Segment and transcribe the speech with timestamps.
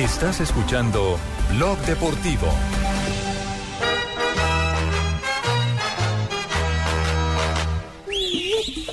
[0.00, 1.18] Estás escuchando
[1.50, 2.46] Blog Deportivo.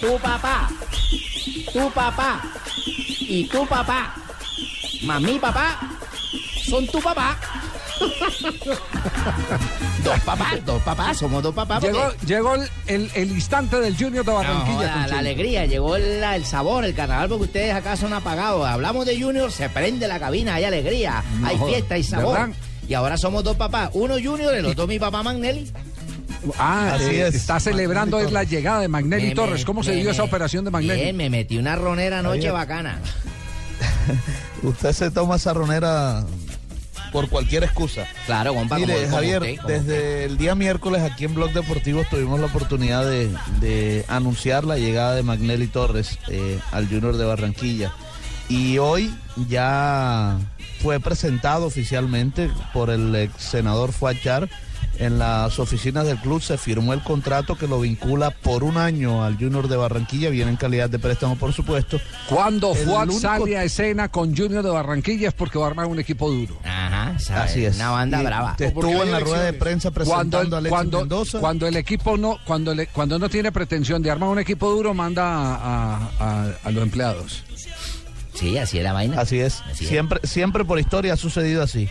[0.02, 0.68] Tu papá,
[1.72, 2.42] tu papá
[3.22, 4.16] y tu papá,
[5.04, 5.80] mami papá,
[6.70, 7.39] son tu papá.
[10.04, 11.80] dos papás, dos papás, somos dos papás.
[11.82, 15.07] porque- Llegó, llegó el, el- el instante del Junior de No, Barranquilla.
[15.07, 18.66] la, alegría, llegó el, el sabor, el carnaval, porque ustedes acá son apagados.
[18.68, 22.34] Hablamos de Junior, se prende la cabina, hay alegría, No hay fiesta, hay sabor.
[22.40, 22.55] ¿verdad?
[22.88, 25.72] Y ahora somos dos papás, uno Junior, el otro mi papá Magnelli.
[26.58, 27.36] Ah, Así eh, es.
[27.36, 29.59] está celebrando es la llegada de Magnelli Me- Torres.
[29.62, 31.02] me- ¿Cómo se me- dio esa operación de Magnelli?
[31.02, 33.00] Bien, me metí una ronera anoche bacana.
[34.64, 36.23] Usted se toma esa ronera
[37.11, 38.05] por cualquier excusa.
[38.25, 41.52] Claro, compa, Mire, como- como Javier, usted, como desde el día miércoles aquí en Blog
[41.53, 47.17] Deportivo tuvimos la oportunidad de, de anunciar la llegada de Magnelli Torres eh, al Junior
[47.17, 47.91] de Barranquilla.
[48.49, 49.13] Y hoy
[49.49, 50.38] ya
[50.81, 54.47] fue presentado oficialmente por el ex senador Fuachar.
[55.00, 59.23] En las oficinas del club se firmó el contrato que lo vincula por un año
[59.23, 62.00] al Junior de Barranquilla, viene en calidad de préstamo por supuesto.
[62.28, 65.86] Cuando Fuad único- sale a escena con Junior de Barranquilla es porque va a armar
[65.86, 66.58] un equipo duro.
[66.64, 67.52] Ajá, ¿sabes?
[67.52, 67.76] Así es.
[67.76, 68.56] Una banda Y brava.
[68.58, 71.39] Estuvo en la rueda de prensa Cuando presentando el, a Alexis cuando, Mendoza.
[71.39, 74.95] cuando el equipo no, cuando, le- cuando no tiene pretensión de armar un equipo duro,
[74.95, 77.44] manda a, a- a- a los empleados.
[78.34, 79.20] Sí, así es la vaina.
[79.20, 79.61] Así es.
[79.72, 79.89] Así es.
[79.89, 81.88] siempre, siempre por historia ha sucedido así.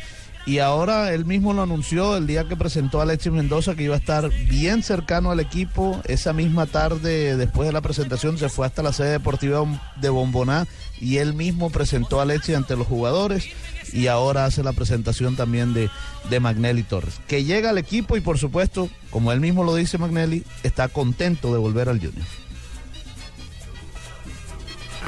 [0.46, 3.96] Y ahora él mismo lo anunció el día que presentó a Alexis Mendoza que iba
[3.96, 6.00] a estar bien cercano al equipo.
[6.04, 9.66] Esa misma tarde, después de la presentación, se fue hasta la sede deportiva
[10.00, 10.68] de Bomboná
[11.00, 13.48] y él mismo presentó a Alexis ante los jugadores
[13.92, 15.90] y ahora hace la presentación también de,
[16.30, 17.20] de Magnelli Torres.
[17.26, 21.52] Que llega al equipo y por supuesto, como él mismo lo dice Magnelli, está contento
[21.52, 22.24] de volver al Junior.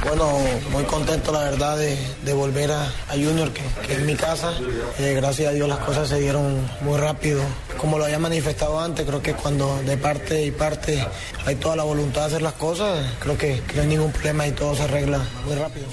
[0.05, 0.39] Bueno,
[0.71, 4.53] muy contento la verdad de, de volver a, a Junior, que, que es mi casa.
[4.99, 7.43] Eh, gracias a Dios las cosas se dieron muy rápido.
[7.79, 11.05] Como lo había manifestado antes, creo que cuando de parte y parte
[11.45, 14.47] hay toda la voluntad de hacer las cosas, creo que, que no hay ningún problema
[14.47, 15.87] y todo se arregla muy rápido.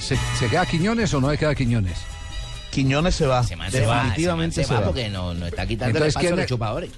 [0.00, 1.98] ¿Se, se queda Quiñones o no se queda Quiñones?
[2.70, 3.42] Quiñones se va.
[3.42, 4.86] Se man se va, Definitivamente se, se, va va.
[4.86, 6.90] porque no, no está quitando Entonces, el espacio a ¿quién los chupadores.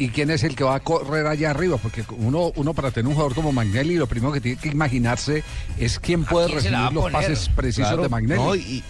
[0.00, 1.76] ¿Y quién es el que va a correr allá arriba?
[1.76, 5.44] Porque uno, uno para tener un jugador como Magnelli, lo primero que tiene que imaginarse
[5.78, 8.40] es quién puede quién recibir los pases precisos Claro, de Magnelli.
[8.42, 8.82] no, y,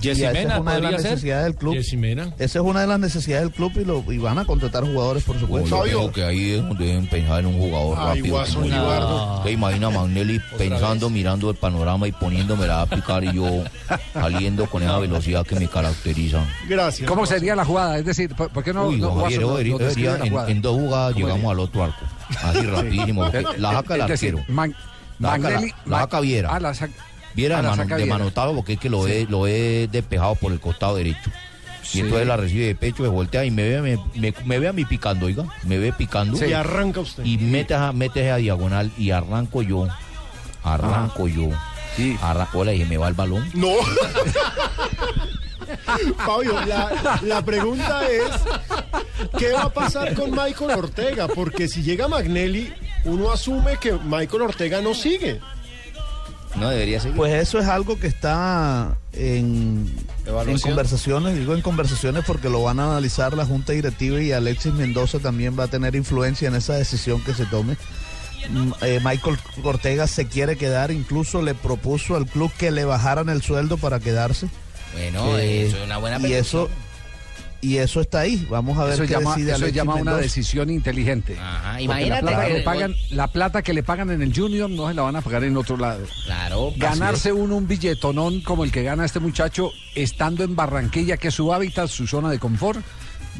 [0.00, 1.10] y Yesimena esa es una de las ser.
[1.12, 1.74] necesidades del club.
[1.74, 2.24] Yesimena.
[2.38, 5.24] Esa es una de las necesidades del club y, lo, y van a contratar jugadores,
[5.24, 5.68] por supuesto.
[5.68, 8.42] Yo creo que ahí es donde deben pensar en un jugador rápido.
[9.42, 13.64] ¿Te imaginas Magnelli pensando, mirando el panorama y poniéndomela a picar y yo
[14.12, 16.44] saliendo con esa velocidad que me caracteriza?
[16.68, 17.08] Gracias.
[17.08, 17.98] ¿Cómo sería la jugada?
[17.98, 20.76] Es decir, ¿por, por qué no, Uy, no Javier, Guaso debería- debería- la en, dos
[20.76, 22.04] jugadas ¿Cómo llegamos al otro arco.
[22.42, 23.24] Así rapidísimo.
[23.58, 24.52] La saca el Es decir, arquero.
[24.54, 24.74] Man-
[25.18, 26.48] La la- Magnelli- la saca Viera.
[26.54, 26.92] Ah, la saca-
[27.34, 30.60] Viera ah, mano- de manotado porque es que lo, he, lo he despejado por el
[30.60, 31.30] costado derecho.
[31.82, 31.98] Sí.
[31.98, 34.68] Y entonces la recibe de pecho, se voltea y me ve, me, me- me ve
[34.68, 35.44] a mí picando, oiga.
[35.64, 36.44] Me ve picando.
[36.44, 37.24] Y arranca usted.
[37.24, 39.88] Y mete a, mete esa diagonal y arranco yo.
[40.64, 41.48] Arranco yo.
[41.96, 42.16] Sí.
[42.20, 43.48] Arranco, le dije, me va el balón.
[43.54, 43.72] No.
[46.24, 48.30] Fabio, la, la pregunta es,
[49.38, 51.28] ¿qué va a pasar con Michael Ortega?
[51.28, 52.72] Porque si llega Magnelli,
[53.04, 55.40] uno asume que Michael Ortega no sigue.
[56.60, 57.16] No debería seguir.
[57.16, 59.92] Pues eso es algo que está en,
[60.26, 64.72] en conversaciones, digo en conversaciones porque lo van a analizar la Junta Directiva y Alexis
[64.72, 67.76] Mendoza también va a tener influencia en esa decisión que se tome.
[68.50, 73.28] Mm, eh, Michael Ortega se quiere quedar, incluso le propuso al club que le bajaran
[73.28, 74.48] el sueldo para quedarse.
[74.94, 76.40] Bueno, Eh, eso es una buena y petición.
[76.40, 76.68] eso
[77.60, 78.46] y eso está ahí.
[78.50, 81.36] Vamos a ver Eso qué llama, decide eso Alexis llama una decisión inteligente.
[81.38, 84.70] Ajá, imagínate la plata, que le pagan, la plata que le pagan en el Junior
[84.70, 86.04] no se la van a pagar en otro lado.
[86.24, 86.72] Claro.
[86.76, 91.34] Ganarse uno un billetonón como el que gana este muchacho estando en Barranquilla, que es
[91.34, 92.80] su hábitat, su zona de confort,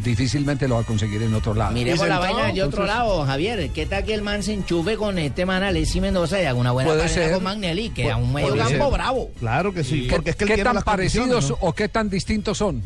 [0.02, 1.72] difícilmente lo va a conseguir en otro lado.
[1.72, 3.70] Miremos ¿Y la vaina de otro Entonces- lado, Javier.
[3.70, 6.70] ¿Qué tal que el man se enchufe con este man Alexis Mendoza y haga una
[6.72, 7.32] buena Puede pareja ser.
[7.34, 7.90] con Magnelli?
[7.90, 8.92] Que a un medio campo ser.
[8.92, 9.30] bravo.
[9.38, 11.56] Claro que sí, ¿Qué, porque es que él qué tan parecidos ¿no?
[11.60, 12.82] o qué tan distintos son?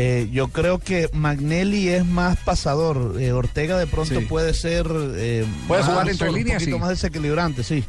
[0.00, 3.16] Eh, yo creo que Magnelli es más pasador.
[3.20, 4.26] eh, Ortega de pronto Sí.
[4.26, 4.86] puede ser.
[5.16, 6.80] eh, Puede más- jugar entre un líneas, poquito sí.
[6.80, 7.84] más desequilibrante, sí.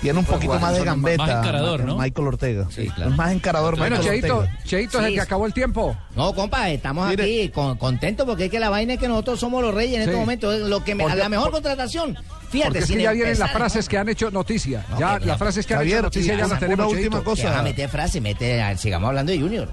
[0.00, 1.26] Tiene un poquito jugar más de gambeta.
[1.26, 1.98] más encarador, ¿no?
[1.98, 2.66] Michael Ortega.
[2.70, 3.10] Sí, claro.
[3.10, 3.76] Es más encarador.
[3.76, 4.58] Bueno, Michael Cheito, Ortega.
[4.64, 5.14] Cheito es el Sí.
[5.16, 5.94] que acabó el tiempo.
[6.16, 7.22] No, compa, estamos Mire.
[7.22, 10.02] aquí con- contentos porque es que la vaina es que nosotros somos los reyes en
[10.04, 10.08] Sí.
[10.08, 10.50] este momento.
[10.58, 12.16] Lo que me- Porque- la mejor por- contratación.
[12.50, 14.86] Fíjate, Porque es que ya vienen las empezar, frases que han hecho noticia.
[14.90, 16.86] No, ya las frases que han Javier, hecho noticia y ya las una tenemos.
[16.92, 17.24] última Cheito.
[17.30, 17.48] cosa.
[17.50, 19.68] Deja meter frase, mete, sigamos hablando de Junior.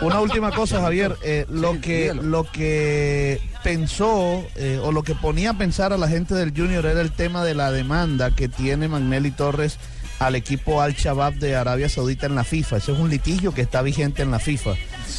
[0.00, 1.16] Una última cosa, Javier.
[1.22, 2.22] Eh, lo, Sí, que, dígalo.
[2.22, 6.84] lo que pensó eh, o lo que ponía a pensar a la gente del Junior
[6.86, 9.78] era el tema de la demanda que tiene Magnelli Torres
[10.18, 12.76] al equipo Al Shabab de Arabia Saudita en la FIFA.
[12.76, 14.72] Ese es un litigio que está vigente en la FIFA.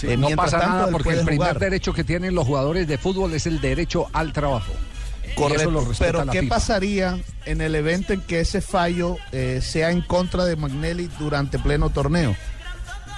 [0.03, 1.59] Eh, no pasa tanto, nada porque el primer jugar.
[1.59, 4.71] derecho que tienen los jugadores de fútbol es el derecho al trabajo.
[5.35, 5.91] Correcto.
[5.99, 6.55] Pero ¿qué FIFA.
[6.55, 11.59] pasaría en el evento en que ese fallo eh, sea en contra de Magnelli durante
[11.59, 12.35] pleno torneo?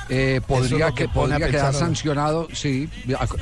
[0.08, 2.88] Eh, podría que que pone a podría quedar sancionado, sí.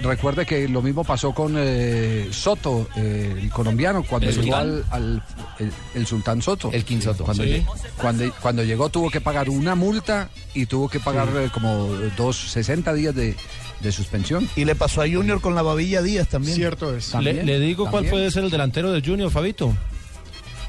[0.01, 4.85] Recuerde que lo mismo pasó con eh, Soto, eh, el colombiano, cuando ¿El llegó al,
[4.89, 5.21] al-
[5.59, 6.71] el, el sultán Soto.
[6.71, 7.25] El King Soto.
[7.25, 7.49] Cuando, Sí.
[7.49, 7.65] lle-
[7.97, 12.37] cuando, cuando llegó tuvo que pagar una multa y tuvo que pagar eh, como dos
[12.51, 13.35] 60 días de,
[13.81, 14.47] de suspensión.
[14.55, 16.55] Y le pasó a Junior con la babilla Díaz también.
[16.55, 17.07] Cierto es.
[17.07, 19.73] Le, También, le digo cuál puede ser el delantero del Junior, Fabito.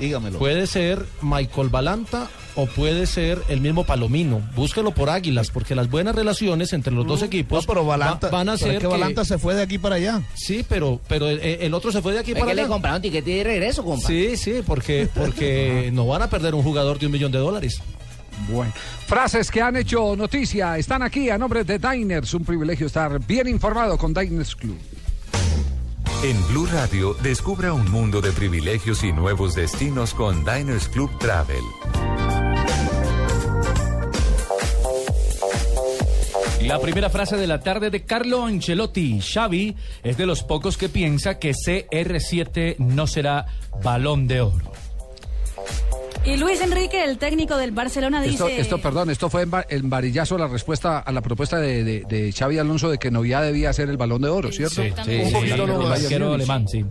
[0.00, 0.40] Dígamelo.
[0.40, 4.40] Puede ser Michael Balanta o puede ser el mismo Palomino.
[4.54, 8.38] Búsquelo por Águilas, porque las buenas relaciones entre los dos No, equipos pero Balanta, va-
[8.38, 10.22] van a pero ser es que Balanta se fue de aquí para allá.
[10.34, 12.68] Sí, pero, pero el, el otro se fue de aquí ¿Es para que le allá.
[12.68, 14.06] compraron tiquete de regreso, compa?
[14.06, 17.80] Sí, sí, porque, porque no van a perder un jugador de un millón de dólares.
[18.48, 18.72] Bueno,
[19.06, 22.34] frases que han hecho noticia están aquí a nombre de Diners.
[22.34, 24.76] Un privilegio estar bien informado con Diners Club.
[26.24, 31.62] En Blue Radio, descubra un mundo de privilegios y nuevos destinos con Diners Club Travel.
[36.66, 39.20] La primera frase de la tarde de Carlo Ancelotti.
[39.20, 43.46] Xavi es de los pocos que piensa que CR7 no será
[43.82, 44.72] balón de oro.
[46.24, 48.32] Y Luis Enrique, el técnico del Barcelona, dice...
[48.34, 52.32] Esto, esto, perdón, esto fue en varillazo la respuesta a la propuesta de, de, de
[52.32, 54.80] Xavi Alonso de que Novia debía ser el balón de oro, ¿cierto?
[54.80, 55.26] Exactamente.
[55.26, 56.02] Un poquito el nomás.
[56.02, 56.82] arquero alemán, sí.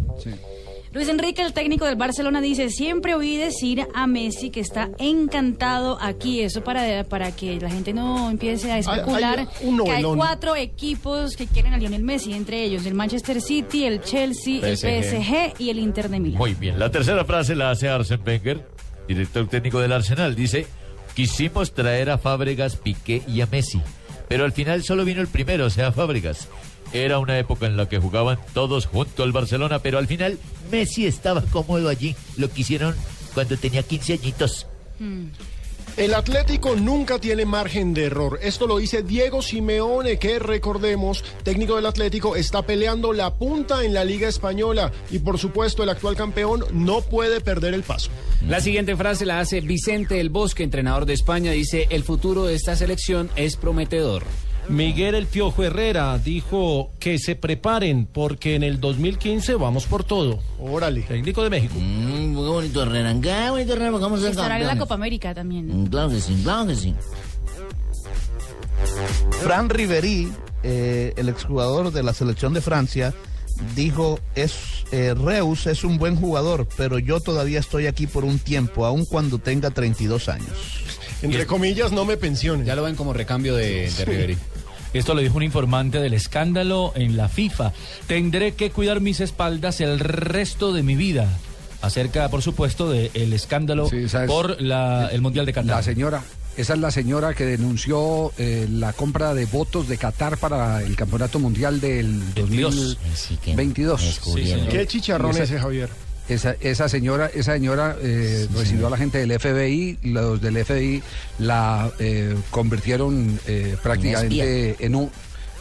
[0.94, 5.98] Luis Enrique, el técnico del Barcelona, dice, siempre oí decir a Messi que está encantado
[6.00, 6.42] aquí.
[6.42, 10.56] Eso para, para que la gente no empiece a especular hay un que hay cuatro
[10.56, 15.56] equipos que quieren a Lionel Messi, entre ellos el Manchester City, el Chelsea, el PSG
[15.58, 16.38] y el Inter de Milán.
[16.38, 18.64] Muy bien, la tercera frase la hace Arsene Wenger,
[19.08, 20.36] director técnico del Arsenal.
[20.36, 20.68] Dice,
[21.16, 23.82] quisimos traer a Fábregas, Piqué y a Messi,
[24.28, 26.48] pero al final solo vino el primero, o sea, Fábregas.
[26.94, 30.38] Era una época en la que jugaban todos junto al Barcelona, pero al final
[30.72, 32.16] Messi estaba cómodo allí.
[32.38, 32.96] Lo quisieron
[33.34, 34.68] cuando tenía 15 añitos.
[35.98, 38.40] El Atlético nunca tiene margen de error.
[38.42, 43.94] Esto lo dice Diego Simeone, que recordemos, técnico del Atlético, está peleando la punta en
[43.94, 44.92] la Liga Española.
[45.12, 48.10] Y por supuesto, el actual campeón no puede perder el paso.
[48.48, 51.52] La siguiente frase la hace Vicente El Bosque, entrenador de España.
[51.52, 54.24] Dice, el futuro de esta selección es prometedor.
[54.70, 60.40] Miguel El Piojo Herrera dijo que se preparen porque en el 2015 vamos por todo.
[60.60, 61.02] Órale.
[61.02, 61.76] Técnico de México.
[61.78, 63.14] Mm, muy bonito Herrera.
[63.22, 64.78] Qué bonito Herrera, porque vamos a ser Estará en la.
[64.78, 65.84] Copa América también.
[65.84, 66.96] Mm, Claro que sí, claro que sí.
[69.42, 70.32] Fran Riveri,
[70.64, 73.14] eh, el exjugador de la selección de Francia,
[73.76, 74.54] dijo, es,
[74.92, 79.06] eh, Reus es un buen jugador, pero yo todavía estoy aquí por un tiempo, aun
[79.06, 80.93] cuando tenga 32 años.
[81.24, 82.66] Entre comillas, no me pensionen.
[82.66, 84.38] Ya lo ven como recambio de, de Riveri.
[84.94, 87.74] Esto lo dijo un informante del escándalo en la FIFA.
[88.06, 91.28] Tendré que cuidar mis espaldas el resto de mi vida.
[91.82, 95.78] Acerca, por supuesto, del escándalo Sí, por la- el Mundial de Qatar.
[95.78, 96.24] La señora,
[96.56, 100.96] esa es la señora que denunció eh, la compra de votos de Qatar para el
[100.96, 102.98] Campeonato Mundial del 22.
[103.12, 104.02] Así que 2022.
[104.02, 104.68] descubrieron.
[104.68, 105.90] Qué chicharrón ese, Javier.
[106.30, 111.04] Esa, esa señora, esa señora eh, recibió a la gente del FBI, los del FBI
[111.40, 115.12] la eh, convirtieron eh, prácticamente en un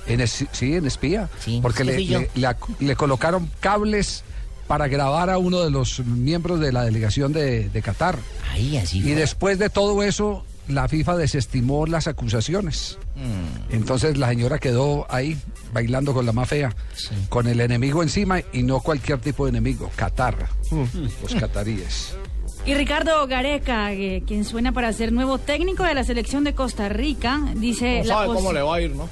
[0.07, 2.29] en es- sí, en espía, Sí, porque le,
[2.81, 4.23] le- colocaron cables
[4.69, 8.19] para grabar a uno de los miembros de la delegación de, de Qatar.
[8.53, 9.15] Ahí, así Y fue.
[9.15, 12.99] después de todo eso, la FIFA desestimó las acusaciones.
[13.17, 13.75] Mm.
[13.75, 15.37] Entonces la señora quedó ahí
[15.73, 16.75] bailando con la más fea,
[17.29, 20.49] con el enemigo encima y no cualquier tipo de enemigo, Qatar,
[21.23, 22.15] los cataríes.
[22.65, 26.89] Y Ricardo Gareca, eh, quien suena para ser nuevo técnico de la selección de Costa
[26.89, 28.05] Rica, dice...
[28.05, 29.09] la pos- va a ir, ¿no?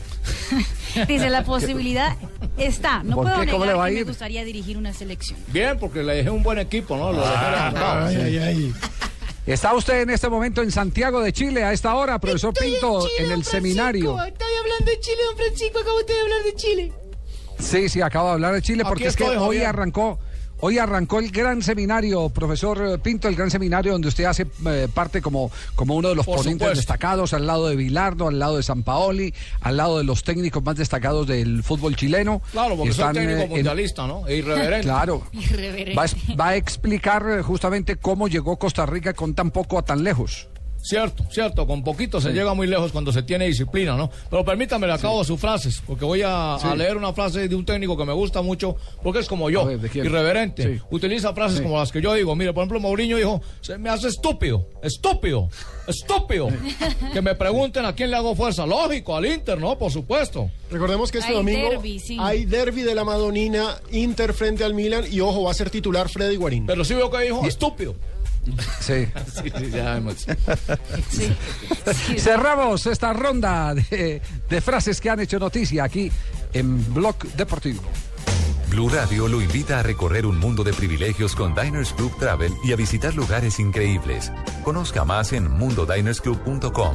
[1.08, 2.16] Dice, la posibilidad
[2.56, 3.02] está.
[3.02, 3.50] No ¿Por puedo qué?
[3.50, 5.38] ¿Cómo negar le va a que me gustaría dirigir una selección.
[5.48, 7.12] Bien, porque le dejé un buen equipo, ¿no?
[7.12, 8.06] Lo dejé levantado.
[8.06, 8.74] Ay, ay, ay.
[9.50, 13.32] Está usted en este momento en Santiago de Chile, a esta hora, profesor Pinto, en,
[13.32, 14.16] el seminario.
[14.24, 15.78] Estoy hablando de Chile, don Francisco.
[15.80, 16.92] Acabo usted de hablar de Chile.
[17.58, 19.66] Sí, sí, acabo de hablar de Chile porque Aquí es que estoy, hoy Javier.
[19.66, 20.20] arrancó,
[20.60, 25.20] hoy arrancó el gran seminario, profesor Pinto, el gran seminario donde usted hace eh, parte
[25.22, 26.76] como, como uno de los Por ponentes supuesto.
[26.76, 30.62] destacados al lado de Vilardo, al lado de San Paoli, al lado de los técnicos
[30.62, 32.42] más destacados del fútbol chileno.
[32.52, 34.26] Claro, porque soy Están, técnico eh, en- mundialista, ¿no?
[34.26, 34.82] E irreverente.
[34.86, 35.22] Claro.
[35.32, 35.94] Irreverente.
[36.36, 40.48] Va a explicar eh, justamente cómo llegó Costa Rica con tan poco a tan lejos.
[40.82, 44.10] Cierto, cierto, con poquito se llega muy lejos cuando se tiene disciplina, ¿no?
[44.30, 47.64] Pero permítame, le acabo sus frases, porque voy a, a leer una frase de un
[47.64, 50.80] técnico que me gusta mucho, porque es como yo, irreverente.
[50.90, 52.34] Utiliza frases como las que yo digo.
[52.34, 55.48] Mire, por ejemplo, Mourinho dijo, se me hace estúpido, estúpido,
[55.86, 56.48] estúpido.
[57.12, 58.66] que me pregunten a quién le hago fuerza.
[58.66, 59.78] Lógico, al Inter, ¿no?
[59.78, 60.50] Por supuesto.
[60.70, 61.82] Recordemos que este Hay domingo
[62.18, 66.08] hay derby de la Madonina, Inter frente al Milan y ojo, va a ser titular
[66.08, 66.66] Freddy Guarín.
[66.66, 67.94] Pero sí veo que dijo, estúpido.
[68.80, 69.06] Sí.
[69.42, 70.26] Sí, sí, ya vemos.
[72.18, 76.10] Cerramos esta ronda de, de frases que han hecho noticia aquí
[76.52, 77.82] en Blog Deportivo.
[78.68, 82.72] Blue Radio lo invita a recorrer un mundo de privilegios con Diners Club Travel y
[82.72, 84.30] a visitar lugares increíbles.
[84.62, 86.92] Conozca más en mundodinersclub.com.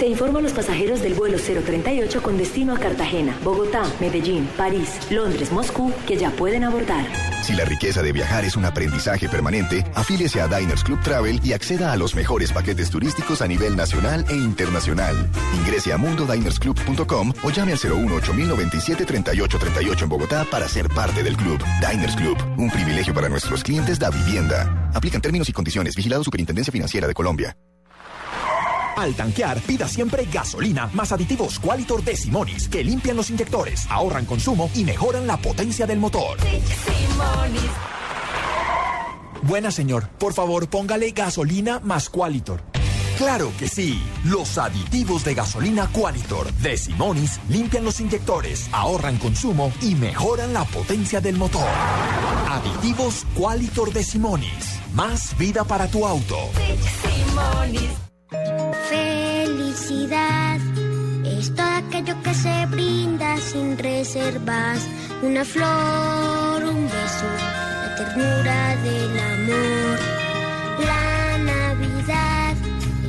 [0.00, 4.98] Se informa a los pasajeros del vuelo 038 con destino a Cartagena, Bogotá, Medellín, París,
[5.10, 7.04] Londres, Moscú, que ya pueden abordar.
[7.42, 11.52] Si la riqueza de viajar es un aprendizaje permanente, afíliese a Diners Club Travel y
[11.52, 15.28] acceda a los mejores paquetes turísticos a nivel nacional e internacional.
[15.58, 21.36] Ingrese a mundodinersclub.com o llame al 018 097 3838 en Bogotá para ser parte del
[21.36, 21.62] club.
[21.86, 24.90] Diners Club, un privilegio para nuestros clientes da vivienda.
[24.94, 25.94] Aplican términos y condiciones.
[25.94, 27.54] Vigilado Superintendencia Financiera de Colombia.
[28.96, 34.26] Al tanquear, pida siempre gasolina más aditivos Qualitor de Simonis que limpian los inyectores, ahorran
[34.26, 36.38] consumo y mejoran la potencia del motor.
[39.42, 42.62] Buena señor, por favor póngale gasolina más Qualitor.
[43.16, 49.72] Claro que sí, los aditivos de gasolina Qualitor de Simonis limpian los inyectores, ahorran consumo
[49.82, 51.68] y mejoran la potencia del motor.
[52.48, 56.36] Aditivos Qualitor de Simonis, más vida para tu auto.
[58.88, 60.60] Felicidad
[61.24, 64.86] es todo aquello que se brinda sin reservas.
[65.22, 67.26] Una flor, un beso,
[67.82, 69.98] la ternura del amor.
[70.86, 72.54] La Navidad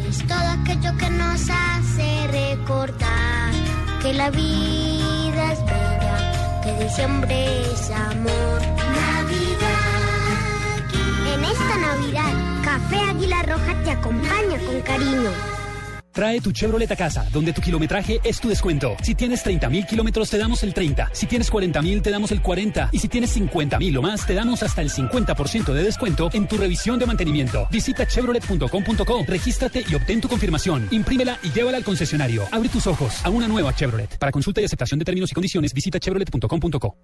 [0.09, 3.53] es todo aquello que nos hace recordar
[4.01, 8.61] que la vida es bella, que diciembre es amor.
[9.01, 9.71] Navidad.
[11.35, 15.60] En esta Navidad, Café Águila Roja te acompaña con cariño.
[16.11, 18.97] Trae tu Chevrolet a casa, donde tu kilometraje es tu descuento.
[19.01, 21.11] Si tienes 30 mil kilómetros, te damos el 30.
[21.13, 22.89] Si tienes 40 mil, te damos el 40.
[22.91, 26.47] Y si tienes 50 mil o más, te damos hasta el 50% de descuento en
[26.47, 27.67] tu revisión de mantenimiento.
[27.71, 30.87] Visita chevrolet.com.co, regístrate y obtén tu confirmación.
[30.91, 32.43] Imprímela y llévala al concesionario.
[32.51, 34.17] Abre tus ojos a una nueva Chevrolet.
[34.17, 36.95] Para consulta y aceptación de términos y condiciones, visita chevrolet.com.co.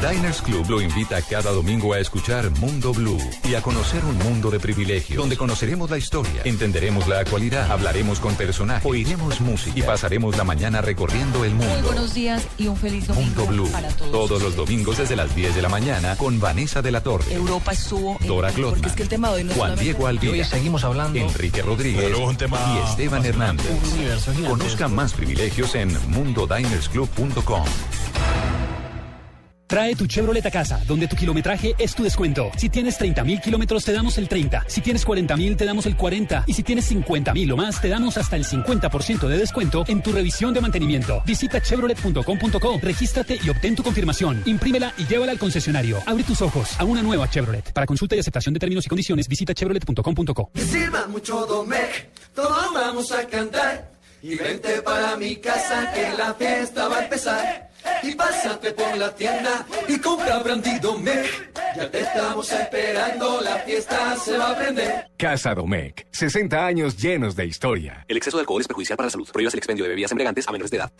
[0.00, 4.50] Diners Club lo invita cada domingo a escuchar Mundo Blue y a conocer un mundo
[4.50, 9.82] de privilegios, donde conoceremos la historia, entenderemos la actualidad, hablaremos con personajes, oiremos música y
[9.82, 11.82] pasaremos la mañana recorriendo el Muy mundo.
[11.88, 14.10] buenos días y un feliz domingo Mundo Blue, para todos.
[14.12, 17.72] todos los domingos desde las 10 de la mañana con Vanessa de la Torre, Europa
[17.72, 20.36] estuvo en- Dora porque Glotman, es que el tema de hoy no Juan Diego Alvira,
[20.36, 23.24] Y hoy seguimos hablando, Enrique Rodríguez Pero luego un tema y Esteban.
[23.24, 23.66] Hernández.
[24.48, 27.64] Conozca más privilegios en mundodinersclub.com.
[29.66, 32.52] Trae tu Chevrolet a casa, donde tu kilometraje es tu descuento.
[32.56, 34.64] Si tienes 30 mil kilómetros, te damos el 30.
[34.68, 36.44] Si tienes 40 mil, te damos el 40.
[36.46, 40.02] Y si tienes 50 mil o más, te damos hasta el 50% de descuento en
[40.02, 41.20] tu revisión de mantenimiento.
[41.26, 44.42] Visita chevrolet.com.co, regístrate y obtén tu confirmación.
[44.46, 45.98] Imprímela y llévala al concesionario.
[46.06, 47.72] Abre tus ojos a una nueva Chevrolet.
[47.72, 50.50] Para consulta y aceptación de términos y condiciones, visita chevrolet.com.co.
[50.54, 53.95] Que sirva mucho Domec, todos vamos a cantar.
[54.28, 57.70] Y vente para mi casa que la fiesta va a empezar.
[58.02, 61.54] Y pásate por la tienda y compra Brandy Domec.
[61.76, 65.10] Ya te estamos esperando, la fiesta se va a prender.
[65.16, 68.04] Casa Domecq, 60 años llenos de historia.
[68.08, 69.28] El exceso de alcohol es perjudicial para la salud.
[69.32, 70.92] Prohíbas el expendio de bebidas embriagantes a menores de edad.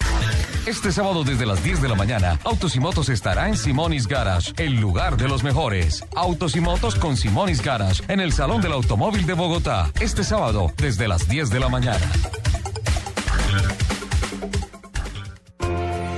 [0.65, 4.53] Este sábado desde las 10 de la mañana, Autos y Motos estará en Simonis Garage,
[4.57, 6.05] el lugar de los mejores.
[6.15, 9.91] Autos y Motos con Simonis Garage, en el Salón del Automóvil de Bogotá.
[9.99, 12.09] Este sábado desde las 10 de la mañana.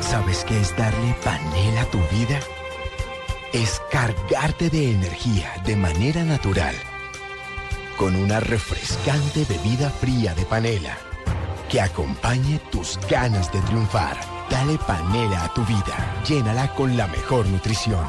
[0.00, 2.40] ¿Sabes qué es darle panela a tu vida?
[3.52, 6.74] Es cargarte de energía de manera natural.
[7.96, 10.96] Con una refrescante bebida fría de panela
[11.68, 14.16] que acompañe tus ganas de triunfar.
[14.50, 16.22] Dale panela a tu vida.
[16.26, 18.06] Llénala con la mejor nutrición.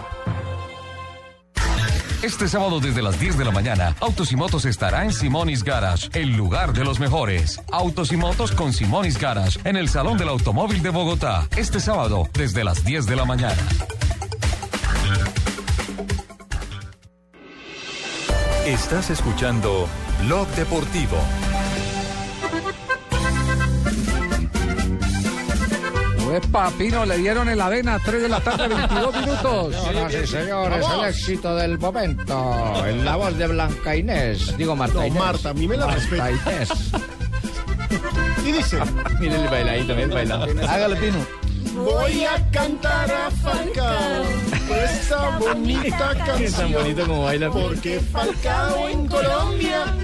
[2.22, 6.10] Este sábado desde las 10 de la mañana, Autos y Motos estará en Simonis Garage,
[6.12, 7.62] el lugar de los mejores.
[7.72, 11.48] Autos y Motos con Simonis Garage, en el Salón del Automóvil de Bogotá.
[11.56, 13.56] Este sábado desde las 10 de la mañana.
[18.66, 19.88] Estás escuchando
[20.26, 21.18] Blog Deportivo.
[26.30, 29.76] Uepa, Pino, le dieron en la vena, 3 de la tarde, 22 minutos.
[29.86, 32.86] Señoras y señores, el éxito del momento.
[32.86, 34.56] En la voz de Blanca Inés.
[34.58, 35.20] Digo Marta No, Inés.
[35.20, 36.32] Marta, a mí me la Marta respeta.
[36.32, 36.70] Inés.
[38.46, 38.80] Y dice,
[39.20, 40.68] Miren el bailadito, el bailadito.
[40.70, 41.18] Hágale, Pino.
[41.80, 46.74] Voy a cantar a Falcao esta bonita Es tan canción.
[46.74, 47.50] bonito como baila.
[47.50, 49.96] Porque Falcao en Colombia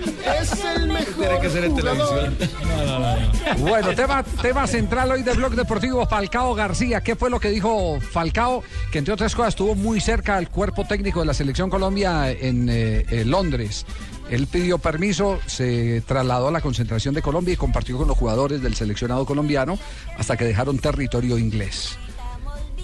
[0.42, 2.38] es el mejor Tiene que ser en televisión.
[2.68, 3.16] No, no, no.
[3.20, 3.56] no.
[3.60, 7.02] Bueno, tema, tema central hoy del Blog Deportivo, Falcao García.
[7.02, 8.64] ¿Qué fue lo que dijo Falcao?
[8.92, 12.70] Que entre otras cosas estuvo muy cerca al cuerpo técnico de la Selección Colombia en
[12.70, 13.86] eh, eh, Londres.
[14.30, 18.62] Él pidió permiso, se trasladó a la concentración de Colombia y compartió con los jugadores
[18.62, 19.78] del seleccionado colombiano
[20.18, 21.98] hasta que dejaron territorio inglés.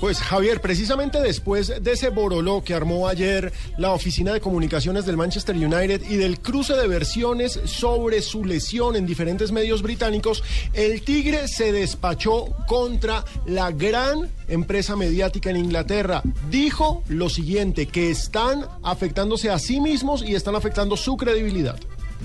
[0.01, 5.15] Pues Javier, precisamente después de ese boroló que armó ayer la oficina de comunicaciones del
[5.15, 10.43] Manchester United y del cruce de versiones sobre su lesión en diferentes medios británicos,
[10.73, 16.23] el Tigre se despachó contra la gran empresa mediática en Inglaterra.
[16.49, 21.77] Dijo lo siguiente, que están afectándose a sí mismos y están afectando su credibilidad.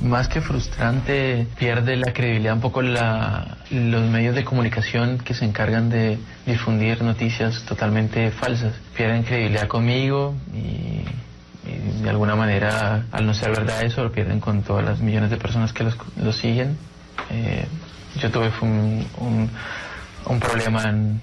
[0.03, 5.45] Más que frustrante, pierde la credibilidad un poco la- los medios de comunicación que se
[5.45, 8.75] encargan de difundir noticias totalmente falsas.
[8.97, 11.03] Pierden credibilidad conmigo y,
[11.69, 15.31] y de alguna manera, al no ser verdad eso, lo pierden con todas las millones
[15.31, 16.77] de personas que los, los siguen.
[17.31, 17.67] Eh,
[18.21, 19.51] yo tuve un, un-
[20.29, 21.21] un problema en,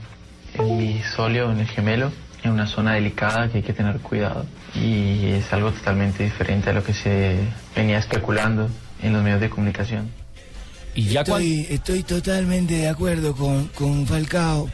[0.54, 2.12] en mi solio, en el gemelo,
[2.44, 4.46] en una zona delicada que hay que tener cuidado.
[4.76, 7.38] Y es algo totalmente diferente a lo que se
[7.76, 8.70] venía especulando
[9.02, 10.10] en los medios de comunicación.
[10.96, 14.70] Y ya estoy, estoy totalmente de acuerdo con, con Falcao,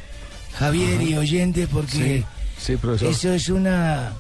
[0.54, 2.24] Javier y oyentes porque
[2.58, 4.14] Sí, eso es una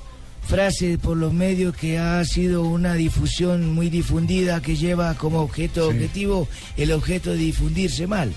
[0.48, 5.88] frase por los medios que ha sido una difusión muy difundida que lleva como objeto
[5.90, 8.34] objetivo el objeto de difundirse mal.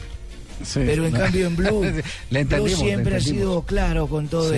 [0.75, 1.19] Pero en No.
[1.25, 1.83] cambio en Blue,
[2.31, 4.53] Blue siempre ha sido claro con todo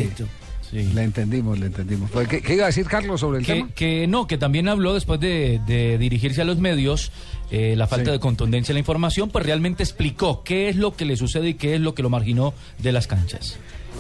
[0.75, 0.91] Sí.
[0.93, 2.11] Le entendimos, le entendimos.
[2.11, 3.69] Pues, ¿Qué, qué iba a decir Carlos sobre el que, tema?
[3.77, 7.13] que no, que también habló después de, de dirigirse a los medios,
[7.53, 8.11] eh, la falta Sí.
[8.13, 11.55] de contundencia en la información, pues realmente explicó qué es lo que le sucede y
[11.55, 13.57] qué es lo que lo marginó de las canchas.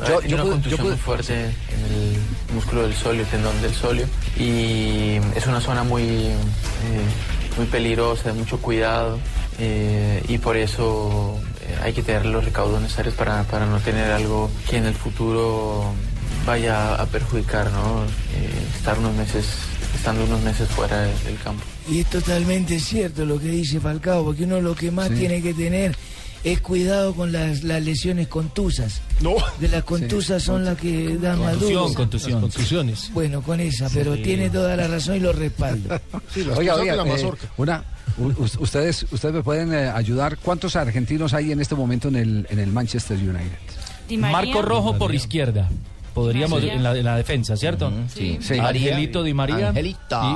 [0.08, 5.20] Yo, una contusión muy fuerte en el músculo del solio, el tendón del solio, y
[5.36, 6.34] es una zona muy, eh,
[7.56, 9.20] muy peligrosa, de mucho cuidado,
[9.60, 14.10] eh, y por eso eh, hay que tener los recaudos necesarios para, para no tener
[14.10, 15.94] algo que en el futuro
[16.46, 18.04] vaya a perjudicar, ¿no?
[18.04, 19.46] Eh, estar unos meses,
[19.94, 21.62] estando unos meses fuera del, del campo.
[21.88, 25.14] Y es totalmente cierto lo que dice Falcao, porque uno lo que más Sí.
[25.14, 25.94] tiene que tener
[26.44, 29.00] es cuidado con las, las lesiones contusas.
[29.22, 29.34] No.
[29.60, 31.92] De las contusas son las que dan más duro.
[31.94, 32.40] contusión.
[32.42, 33.10] contusiones.
[33.14, 35.98] Bueno, con esa, pero tiene toda la razón y lo respaldo.
[36.56, 37.82] Oiga, oiga, eh, una,
[38.58, 40.36] ustedes, ustedes me pueden eh, ayudar.
[40.36, 44.18] ¿Cuántos argentinos hay en este momento en el, en el Manchester United?
[44.18, 45.70] Marco Rojo por izquierda.
[46.14, 47.92] Podríamos en la, en la defensa, ¿cierto?
[48.08, 48.38] Sí.
[48.40, 48.54] Sí.
[48.58, 49.72] Angelito Di María.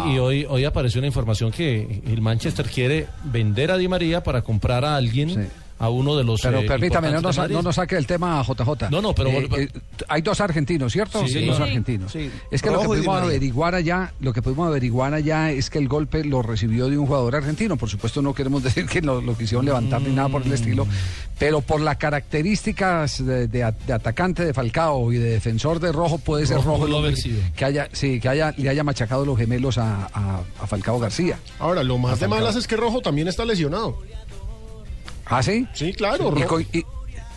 [0.08, 4.22] Y, y hoy, hoy apareció una información que el Manchester quiere vender a Di María
[4.22, 6.40] para comprar a alguien, a uno de los.
[6.40, 8.90] Pero eh, permítame, no nos, no nos saque el tema JJ.
[8.90, 9.68] No, no, pero- Eh, eh,
[10.08, 11.18] hay dos argentinos, ¿cierto?
[11.26, 11.62] Sí, dos señor.
[11.62, 12.12] argentinos.
[12.12, 12.30] Sí.
[12.50, 15.88] Es que lo que pudimos averiguar allá, lo que pudimos averiguar allá es que el
[15.88, 17.76] golpe lo recibió de un jugador argentino.
[17.76, 20.86] Por supuesto, no queremos decir que lo, lo quisieron levantar ni nada por el estilo,
[21.38, 25.92] pero por las características de, de a- de atacante de Falcao y de defensor de
[25.92, 27.40] Rojo, puede ser Rojo el sido.
[27.56, 31.38] que haya, sí, que haya, le haya machacado los gemelos a, a- a Falcao García.
[31.58, 33.98] Ahora, lo más A de malas es que Rojo también está lesionado.
[35.28, 35.66] ¿Ah, sí?
[35.74, 36.32] Sí, claro.
[36.36, 36.84] Y Rojo, co- y-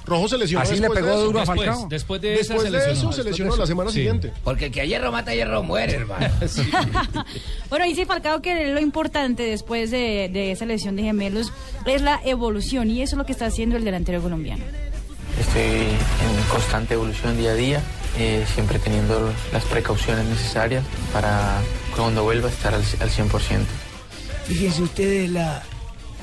[0.04, 1.26] Rojo se lesionó ¿Así le después pegó de eso.
[1.26, 1.88] duro a Después, Falcao?
[1.90, 3.00] después de esa Después se de lesionó.
[3.00, 3.62] eso se lesionó eso.
[3.62, 3.96] la semana Sí.
[3.98, 4.34] siguiente.
[4.44, 6.28] Porque el que a hierro mata, hierro muere, hermano.
[7.70, 11.54] Bueno, dice Falcao que lo importante después de, de esa lesión de gemelos
[11.86, 14.64] es la evolución y eso es lo que está haciendo el delantero colombiano.
[15.40, 17.82] Estoy en constante evolución día a día,
[18.18, 21.62] eh, siempre teniendo las precauciones necesarias para
[21.96, 23.30] cuando vuelva a estar al, al 100%.
[24.46, 25.64] Fíjense ustedes la,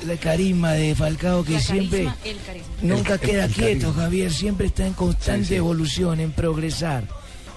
[0.05, 2.37] la carisma de Falcao que La siempre el
[2.81, 4.03] nunca El- el- queda el quieto, carisma.
[4.03, 5.55] Javier, siempre está en constante Sí, sí.
[5.55, 7.03] evolución, en progresar,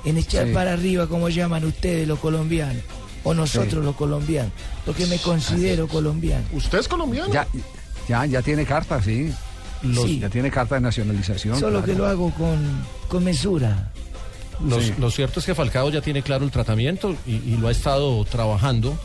[0.04, 0.52] en echar Sí.
[0.52, 2.82] para arriba, como llaman ustedes los colombianos,
[3.24, 3.86] o nosotros Sí.
[3.86, 4.52] los colombianos,
[4.84, 6.44] porque me considero colombiano.
[6.52, 7.32] ¿Usted es colombiano?
[7.32, 7.46] Ya,
[8.08, 9.32] ya, ya tiene carta, sí.
[9.82, 10.20] Los- Sí.
[10.20, 11.58] Ya tiene carta de nacionalización.
[11.58, 11.86] Solo claro.
[11.86, 12.58] que lo hago con,
[13.08, 13.90] con mesura.
[14.64, 14.92] Lo, Sí.
[14.98, 18.24] lo cierto es que Falcao ya tiene claro el tratamiento y, y lo ha estado
[18.24, 18.96] trabajando.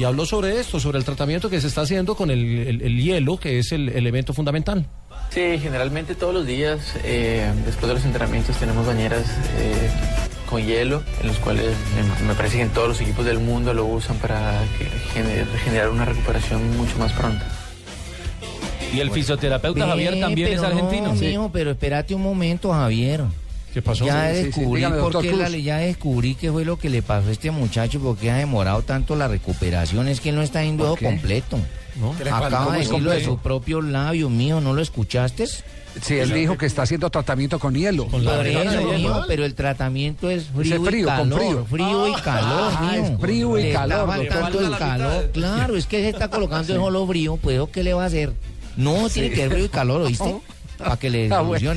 [0.00, 3.02] Y habló sobre esto, sobre el tratamiento que se está haciendo con el, el- el
[3.02, 4.86] hielo, que es el elemento fundamental.
[5.28, 9.26] Sí, generalmente todos los días, eh, después de los entrenamientos, tenemos bañeras
[9.58, 9.90] eh,
[10.48, 11.66] con hielo, en los cuales
[12.18, 14.62] me, me parece que en todos los equipos del mundo lo usan para
[15.14, 17.46] gener- generar una recuperación mucho más pronta.
[18.94, 21.08] Y el fisioterapeuta Javier también es argentino.
[21.08, 23.20] No, mijo, pero espérate un momento, Javier.
[23.72, 24.04] ¿Qué pasó?
[24.04, 24.46] Ya Sí, sí, sí.
[24.46, 27.50] descubrí Dígame, por qué la- ya descubrí qué fue lo que le pasó a este
[27.50, 31.04] muchacho, porque ha demorado tanto la recuperación, es que él no está yendo ¿Por qué?
[31.04, 31.58] completo.
[32.18, 32.46] ¿Qué le falta?
[32.48, 33.30] Acaba ¿Cómo de decirlo de completo?
[33.32, 35.46] sus propios labios, mío, ¿no lo escuchaste?
[35.46, 38.06] Sí, él dijo que está haciendo tratamiento con hielo.
[38.06, 41.38] Por eso, mijo, pero el tratamiento es frío, y con calor.
[41.40, 41.66] frío.
[41.68, 43.04] Frío y calor, Ah, mijo.
[43.14, 45.30] es frío y Le calor, doctor faltando el calor.
[45.32, 46.72] Claro, es que se está colocando Sí.
[46.72, 48.32] el solo frío, pues ¿qué le va a hacer?
[48.76, 50.36] No, tiene que ser frío y calor, ¿oíste?
[50.80, 51.72] Para que le Ah, bueno.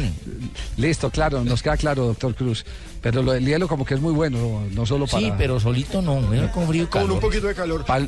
[0.78, 2.66] Listo, claro, nos queda claro, doctor Cruz.
[3.02, 5.20] Pero lo del hielo como que es muy bueno, no solo para...
[5.20, 6.22] Sí, pero solito no,
[6.54, 7.84] con frío Con un poquito de calor.
[7.84, 8.08] Para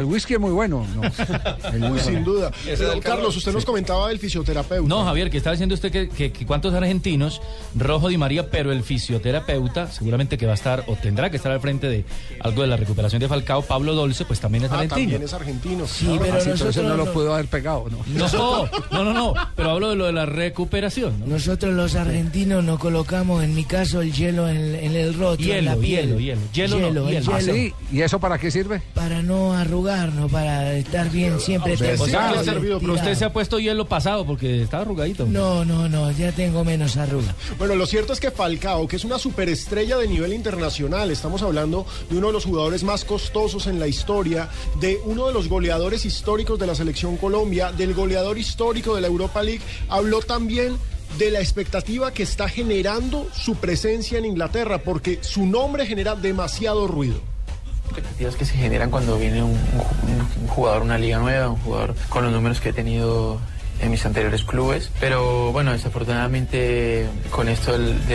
[0.00, 0.86] el whisky es muy bueno.
[0.94, 1.00] ¿no?
[1.72, 2.26] Es muy Uy, sin bueno.
[2.32, 2.50] duda.
[2.62, 4.86] Pero, Carlos, usted nos comentaba del fisioterapeuta.
[4.86, 7.40] No, Javier, que está diciendo usted que, que- que cuántos argentinos,
[7.74, 11.50] Rojo Di María, pero el fisioterapeuta, seguramente que va a estar o tendrá que estar
[11.50, 12.04] al frente de
[12.40, 15.00] algo de la recuperación de Falcao, Pablo Dolce, pues también es Ah, argentino.
[15.00, 15.86] también es argentino.
[15.86, 17.98] Sí, pero Así, entonces no lo pudo haber pegado, ¿no?
[18.06, 21.20] No, no, no, no, pero hablo de lo de la recuperación.
[21.20, 21.26] ¿no?
[21.26, 25.64] Nosotros los argentinos nos colocamos, en mi caso, el hielo en, en el rostro, en
[25.64, 26.06] la Hielo, piel.
[26.06, 26.40] hielo, hielo.
[26.52, 27.32] Hielo no, hielo.
[27.32, 27.52] ¿Ah, hielo.
[27.54, 27.72] sí?
[27.92, 28.82] ¿Y eso para qué sirve?
[28.94, 31.74] Para no arrugarnos, para estar bien siempre.
[31.74, 35.26] Y pero usted se ha puesto hielo pasado porque está arrugadito.
[35.26, 37.34] No, no, no, ya tengo menos arruga.
[37.58, 41.86] Bueno, lo cierto es que Falcao, que es una superestrella de nivel internacional, estamos hablando
[42.10, 44.48] de uno de los jugadores más costosos en la historia,
[44.80, 49.06] de uno de los goleadores históricos de la selección Colombia, del goleador histórico de la
[49.06, 49.60] Europa League,
[50.08, 50.76] habló también
[51.18, 56.86] de la expectativa que está generando su presencia en Inglaterra, porque su nombre genera demasiado
[56.88, 57.20] ruido.
[57.84, 61.94] expectativas que se generan cuando viene un, un- un jugador una liga nueva, un jugador
[62.08, 63.38] con los números que he tenido
[63.80, 64.90] en mis anteriores clubes.
[65.00, 68.06] Pero bueno, desafortunadamente con esto del,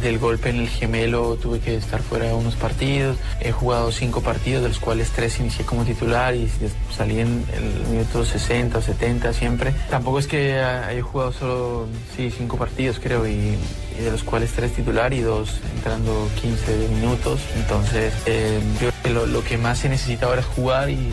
[0.00, 3.16] del- golpe en el gemelo tuve que estar fuera unos partidos.
[3.40, 6.50] He jugado cinco partidos, de los cuales tres inicié como titular y
[6.94, 9.72] salí en el minuto 60 o 70 siempre.
[9.88, 13.56] Tampoco es que haya jugado solo, sí, cinco partidos creo y
[13.98, 17.40] de los cuales tres titular y dos entrando 15 minutos.
[17.56, 21.08] Entonces, eh, yo lo, lo que más se necesita ahora es jugar y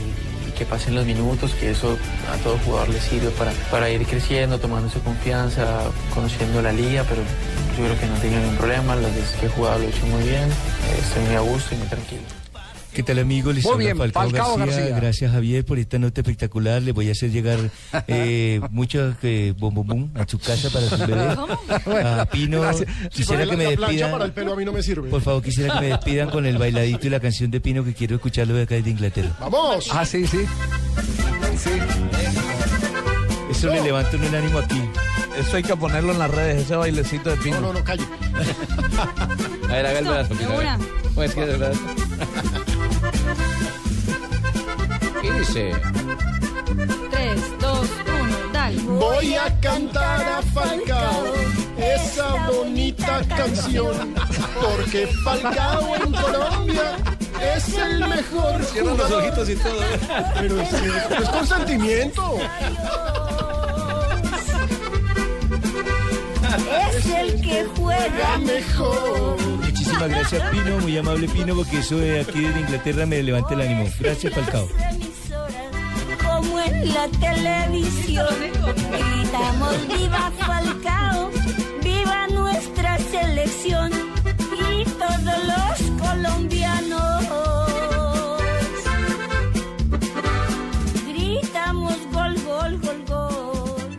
[0.58, 1.98] que pasen los minutos, que eso
[2.32, 7.22] a todo jugador le sirve para, para ir creciendo, tomándose confianza, conociendo la liga, pero
[7.78, 10.06] yo creo que no he tenido ningún problema, las que he jugado lo he hecho
[10.08, 10.50] muy bien,
[11.00, 12.47] estoy muy a gusto y muy tranquilo.
[12.98, 13.54] ¿Qué tal amigos?
[13.54, 14.80] Les Muy bien, Falcao, Falcao García.
[14.80, 14.96] García.
[14.96, 16.82] Gracias Javier por esta nota espectacular.
[16.82, 17.60] Le voy a hacer llegar
[18.08, 22.02] eh, mucho eh, bom bom bum a su casa para su bebé.
[22.04, 22.90] A Pino, Gracias.
[23.12, 24.12] Quisiera que me la, despidan.
[24.12, 25.12] para el pelo a mí no me sirve.
[25.12, 27.94] Por favor, quisiera que me despidan con el bailadito y la canción de Pino que
[27.94, 29.30] quiero escucharlo de acá desde Inglaterra.
[29.40, 29.90] ¡Vamos!
[29.92, 30.40] Ah, sí, sí.
[31.56, 31.70] Sí.
[33.52, 34.82] Eso le levanta un ánimo aquí.
[35.38, 37.62] Eso hay que ponerlo en las redes, ese bailecito de pino.
[37.62, 38.06] No, no, no, calle.
[39.70, 40.34] A ver, haga el brazo.
[40.34, 40.50] A ver.
[40.50, 40.80] una.
[41.14, 42.07] Pues que de brazo.
[45.40, 45.72] Dice?
[47.12, 47.90] 3, 2,
[48.22, 48.82] 1, dale.
[48.84, 51.34] Voy a cantar a Falcao
[51.78, 54.16] esa bonita canción,
[54.62, 56.98] porque Falcao en Colombia
[57.56, 59.82] es el mejor Cierra los ojitos y todo.
[60.40, 62.40] Pero es, es con sentimiento.
[66.92, 69.38] Es el que juega mejor.
[69.62, 73.62] Muchísimas gracias Pino, muy amable Pino, porque eso de aquí desde Inglaterra me levanta el
[73.62, 73.90] ánimo.
[74.00, 74.68] Gracias Falcao.
[76.68, 78.36] En la televisión.
[78.92, 81.30] Gritamos viva Falcao,
[81.84, 83.92] viva nuestra selección
[84.72, 87.24] y todos los colombianos.
[91.08, 93.98] Gritamos gol, gol, gol, gol.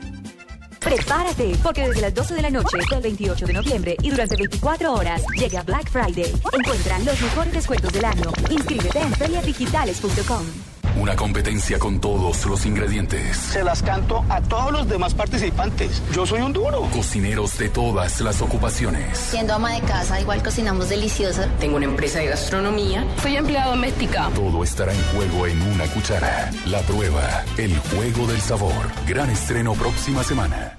[0.80, 4.92] Prepárate, porque desde las 12 de la noche del 28 de noviembre y durante 24
[4.92, 6.32] horas llega Black Friday.
[6.52, 8.32] Encuentra los mejores descuentos del año.
[8.50, 10.67] Inscríbete en feriadigitales.com.
[10.98, 13.36] Una competencia con todos los ingredientes.
[13.36, 16.02] Se las canto a todos los demás participantes.
[16.12, 16.82] Yo soy un duro.
[16.92, 19.16] Cocineros de todas las ocupaciones.
[19.16, 21.42] Siendo ama de casa, igual cocinamos delicioso.
[21.60, 23.06] Tengo una empresa de gastronomía.
[23.22, 24.28] Soy empleada doméstica.
[24.34, 26.50] Todo estará en juego en una cuchara.
[26.66, 28.72] La prueba, el juego del sabor.
[29.06, 30.77] Gran estreno próxima semana.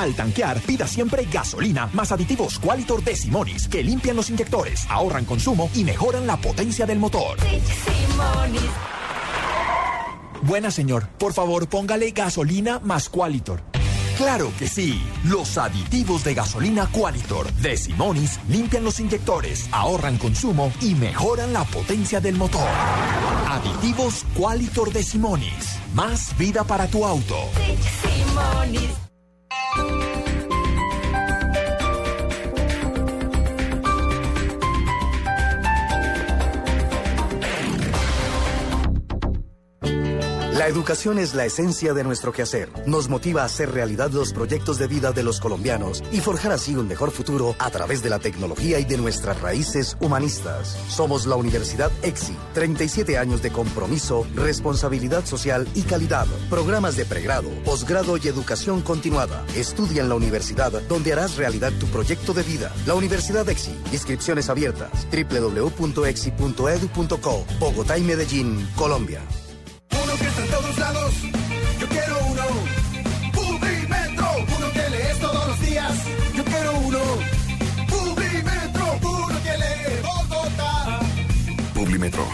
[0.00, 5.26] Al tanquear, pida siempre gasolina más aditivos Qualitor de Simonis que limpian los inyectores, ahorran
[5.26, 7.36] consumo y mejoran la potencia del motor.
[10.40, 13.60] Buena señor, por favor póngale gasolina más Qualitor.
[14.16, 20.72] Claro que sí, los aditivos de gasolina Qualitor de Simonis limpian los inyectores, ahorran consumo
[20.80, 22.68] y mejoran la potencia del motor.
[23.50, 27.36] Aditivos Qualitor de Simonis, más vida para tu auto.
[28.34, 28.99] La
[40.70, 42.70] educación es la esencia de nuestro quehacer.
[42.86, 46.76] Nos motiva a hacer realidad los proyectos de vida de los colombianos y forjar así
[46.76, 50.78] un mejor futuro a través de la tecnología y de nuestras raíces humanistas.
[50.88, 52.36] Somos la Universidad EXI.
[52.54, 56.26] 37 años de compromiso, responsabilidad social y calidad.
[56.48, 59.44] Programas de pregrado, posgrado y educación continuada.
[59.56, 62.72] Estudia en la universidad donde harás realidad tu proyecto de vida.
[62.86, 63.72] La Universidad EXI.
[63.92, 65.08] Inscripciones abiertas.
[65.10, 67.44] www.exi.edu.co.
[67.58, 69.20] Bogotá y Medellín, Colombia.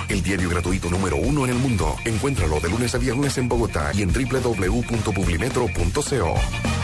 [0.09, 1.97] El diario gratuito número uno en el mundo.
[2.05, 6.76] Encuéntralo de lunes a viernes en Bogotá y en www.publimetro.co.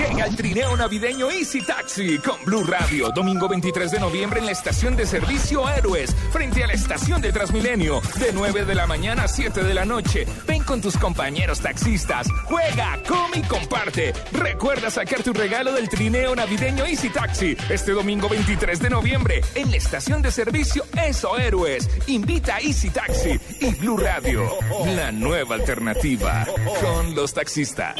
[0.00, 3.10] Llega el trineo navideño Easy Taxi con Blue Radio.
[3.14, 7.30] Domingo 23 de noviembre en la estación de servicio Héroes, frente a la estación de
[7.32, 8.00] Transmilenio.
[8.18, 10.26] De 9 de la mañana a 7 de la noche.
[10.46, 12.28] Ven con tus compañeros taxistas.
[12.46, 14.14] Juega, come y comparte.
[14.32, 19.70] Recuerda sacar tu regalo del trineo navideño Easy Taxi este domingo 23 de noviembre en
[19.70, 21.90] la estación de servicio Eso Héroes.
[22.06, 24.48] Invita a Easy Taxi y Blue Radio.
[24.96, 26.46] La nueva alternativa
[26.80, 27.96] con los taxistas.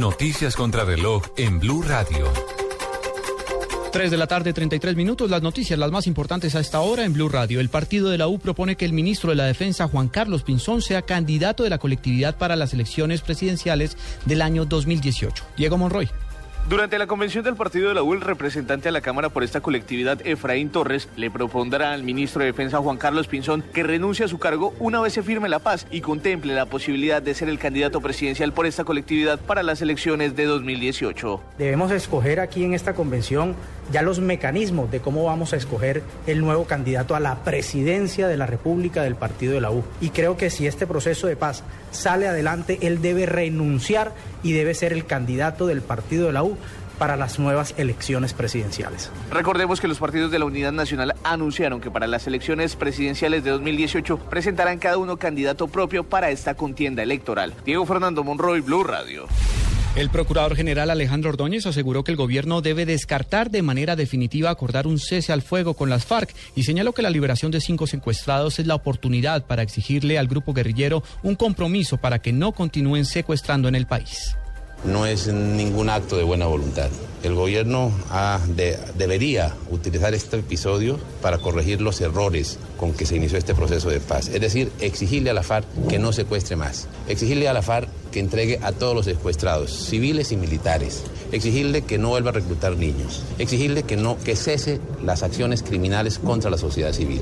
[0.00, 2.32] Noticias contra reloj en Blue Radio.
[3.92, 5.30] 3 de la tarde, 33 minutos.
[5.30, 7.60] Las noticias, las más importantes a esta hora en Blue Radio.
[7.60, 10.80] El partido de la U propone que el ministro de la Defensa, Juan Carlos Pinzón,
[10.80, 15.44] sea candidato de la colectividad para las elecciones presidenciales del año 2018.
[15.56, 16.08] Diego Monroy.
[16.70, 19.60] Durante la convención del partido de la U, el representante a la Cámara por esta
[19.60, 24.28] colectividad, Efraín Torres, le propondrá al ministro de Defensa, Juan Carlos Pinzón, que renuncie a
[24.28, 27.58] su cargo una vez se firme la paz y contemple la posibilidad de ser el
[27.58, 31.40] candidato presidencial por esta colectividad para las elecciones de 2018.
[31.58, 33.56] Debemos escoger aquí en esta convención
[33.90, 38.36] ya los mecanismos de cómo vamos a escoger el nuevo candidato a la presidencia de
[38.36, 39.82] la República del partido de la U.
[40.00, 44.12] Y creo que si este proceso de paz sale adelante, él debe renunciar
[44.44, 46.56] y debe ser el candidato del partido de la U
[47.00, 49.10] para las nuevas elecciones presidenciales.
[49.32, 53.52] Recordemos que los partidos de la Unidad Nacional anunciaron que para las elecciones presidenciales de
[53.52, 57.54] 2018 presentarán cada uno candidato propio para esta contienda electoral.
[57.64, 59.24] Diego Fernando Monroy, Blue Radio.
[59.96, 64.86] El procurador general Alejandro Ordóñez aseguró que el gobierno debe descartar de manera definitiva acordar
[64.86, 68.58] un cese al fuego con las FARC y señaló que la liberación de cinco secuestrados
[68.58, 73.68] es la oportunidad para exigirle al grupo guerrillero un compromiso para que no continúen secuestrando
[73.68, 74.36] en el país
[74.84, 76.88] no es ningún acto de buena voluntad.
[77.22, 77.92] El gobierno
[78.56, 83.90] de- debería utilizar este episodio para corregir los errores con que se inició este proceso
[83.90, 84.28] de paz.
[84.28, 86.88] Es decir, exigirle a la FARC que no secuestre más.
[87.08, 91.04] Exigirle a la FARC que entregue a todos los secuestrados, civiles y militares.
[91.32, 93.22] Exigirle que no vuelva a reclutar niños.
[93.38, 97.20] Exigirle que no que cese las acciones criminales contra la sociedad civil.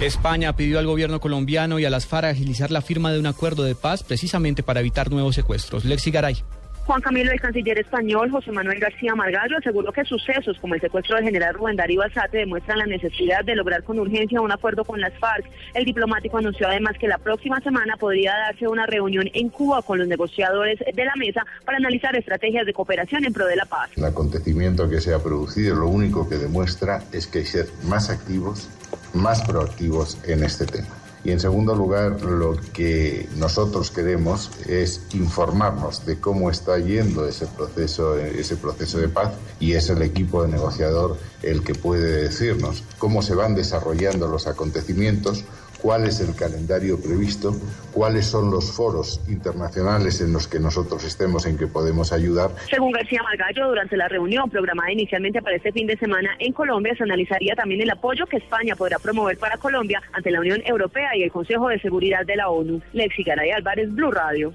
[0.00, 3.62] España pidió al gobierno colombiano y a las FARC agilizar la firma de un acuerdo
[3.62, 5.84] de paz precisamente para evitar nuevos secuestros.
[5.84, 6.42] Lexi Garay.
[6.84, 11.14] Juan Camilo, el canciller español José Manuel García Margallo, aseguró que sucesos como el secuestro
[11.14, 15.00] del general Rubén Darío Alzate demuestran la necesidad de lograr con urgencia un acuerdo con
[15.00, 15.44] las FARC.
[15.74, 20.00] El diplomático anunció además que la próxima semana podría darse una reunión en Cuba con
[20.00, 23.90] los negociadores de la mesa para analizar estrategias de cooperación en pro de la paz.
[23.96, 27.66] El acontecimiento que se ha producido lo único que demuestra es que hay que ser
[27.84, 28.68] más activos,
[29.14, 31.01] más proactivos en este tema.
[31.24, 37.46] Y en segundo lugar, lo que nosotros queremos es informarnos de cómo está yendo ese
[37.46, 42.82] proceso, ese proceso de paz y es el equipo de negociador el que puede decirnos
[42.98, 45.44] cómo se van desarrollando los acontecimientos,
[45.82, 47.54] cuál es el calendario previsto,
[47.92, 52.92] cuáles son los foros internacionales en los que nosotros estemos en que podemos ayudar Según
[52.92, 57.02] García Margallo, durante la reunión programada inicialmente para este fin de semana en Colombia, se
[57.02, 61.24] analizaría también el apoyo que España podrá promover para Colombia ante la Unión Europea y
[61.24, 62.80] el Consejo de Seguridad de la ONU.
[62.92, 64.52] Lexi Garay Álvarez, Blue Radio.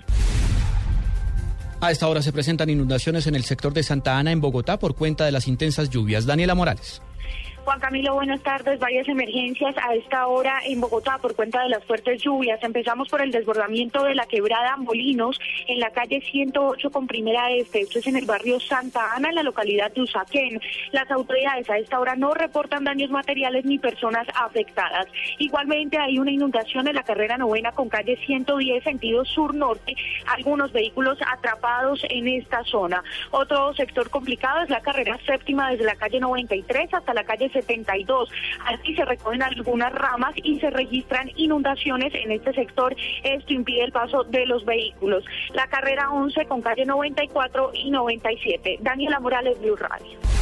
[1.80, 4.96] A esta hora se presentan inundaciones en el sector de Santa Ana en Bogotá por
[4.96, 6.26] cuenta de las intensas lluvias.
[6.26, 7.02] Daniela Morales.
[7.68, 8.80] Juan Camilo, buenas tardes.
[8.80, 12.64] Varias emergencias a esta hora en Bogotá por cuenta de las fuertes lluvias.
[12.64, 17.82] Empezamos por el desbordamiento de la quebrada Molinos en la calle 108 con primera este.
[17.82, 20.62] Esto es en el barrio Santa Ana, en la localidad de Usaquén.
[20.94, 25.08] Las autoridades a esta hora no reportan daños materiales ni personas afectadas.
[25.38, 29.94] Igualmente hay una inundación en la carrera novena con calle 110 sentido sur-norte.
[30.28, 33.04] Algunos vehículos atrapados en esta zona.
[33.32, 38.30] Otro sector complicado es la carrera séptima desde la calle 93 hasta la calle 72.
[38.66, 42.96] Así se recogen algunas ramas y se registran inundaciones en este sector.
[43.24, 45.24] Esto impide el paso de los vehículos.
[45.54, 48.80] La carrera 11 con calle 94 y 97.
[48.82, 50.37] Daniela Morales, Blue Radio.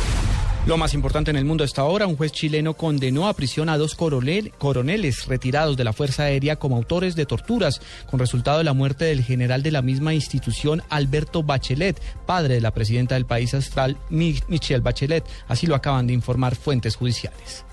[0.65, 3.77] Lo más importante en el mundo hasta ahora, un juez chileno condenó a prisión a
[3.77, 8.73] dos coroneles retirados de la Fuerza Aérea como autores de torturas, con resultado de la
[8.73, 13.53] muerte del general de la misma institución, Alberto Bachelet, padre de la presidenta del país
[13.53, 15.23] astral, Michelle Bachelet.
[15.47, 17.63] Así lo acaban de informar fuentes judiciales.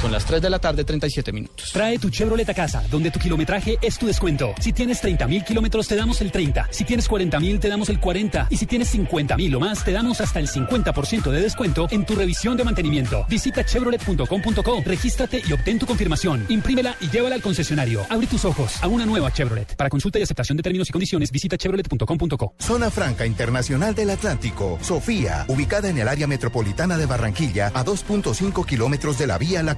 [0.00, 1.72] Son las 3 de la tarde, 37 minutos.
[1.74, 4.54] Trae tu Chevrolet a casa, donde tu kilometraje es tu descuento.
[4.58, 6.68] Si tienes 30 mil kilómetros, te damos el 30.
[6.70, 8.46] Si tienes 40 mil, te damos el 40.
[8.48, 12.06] Y si tienes 50 mil o más, te damos hasta el 50% de descuento en
[12.06, 13.26] tu revisión de mantenimiento.
[13.28, 16.46] Visita chevrolet.com.co, regístrate y obtén tu confirmación.
[16.48, 18.06] Imprímela y llévala al concesionario.
[18.08, 19.76] Abre tus ojos a una nueva Chevrolet.
[19.76, 22.54] Para consulta y aceptación de términos y condiciones, visita chevrolet.com.co.
[22.58, 24.78] Zona Franca Internacional del Atlántico.
[24.80, 29.74] Sofía, ubicada en el área metropolitana de Barranquilla, a 2.5 kilómetros de la vía La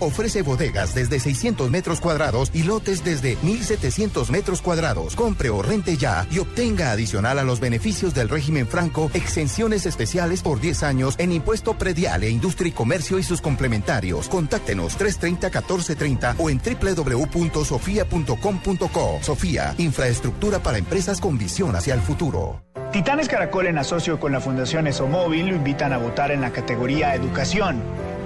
[0.00, 5.16] Ofrece bodegas desde 600 metros cuadrados y lotes desde 1.700 metros cuadrados.
[5.16, 10.42] Compre o rente ya y obtenga adicional a los beneficios del régimen franco exenciones especiales
[10.42, 14.28] por 10 años en impuesto predial e industria y comercio y sus complementarios.
[14.28, 19.18] Contáctenos 330-1430 o en www.sofia.com.co.
[19.22, 22.62] Sofía, infraestructura para empresas con visión hacia el futuro.
[22.92, 27.14] Titanes Caracol en asocio con la Fundación Esomóvil lo invitan a votar en la categoría
[27.14, 27.80] Educación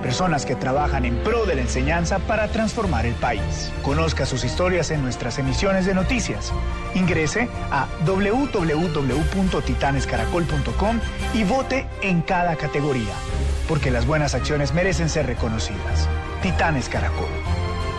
[0.07, 3.73] personas que trabajan en pro de la enseñanza para transformar el país.
[3.83, 6.53] Conozca sus historias en nuestras emisiones de noticias.
[6.95, 11.01] Ingrese a www.titanescaracol.com
[11.35, 13.15] y vote en cada categoría,
[13.69, 16.09] porque las buenas acciones merecen ser reconocidas.
[16.41, 17.27] Titanes Caracol,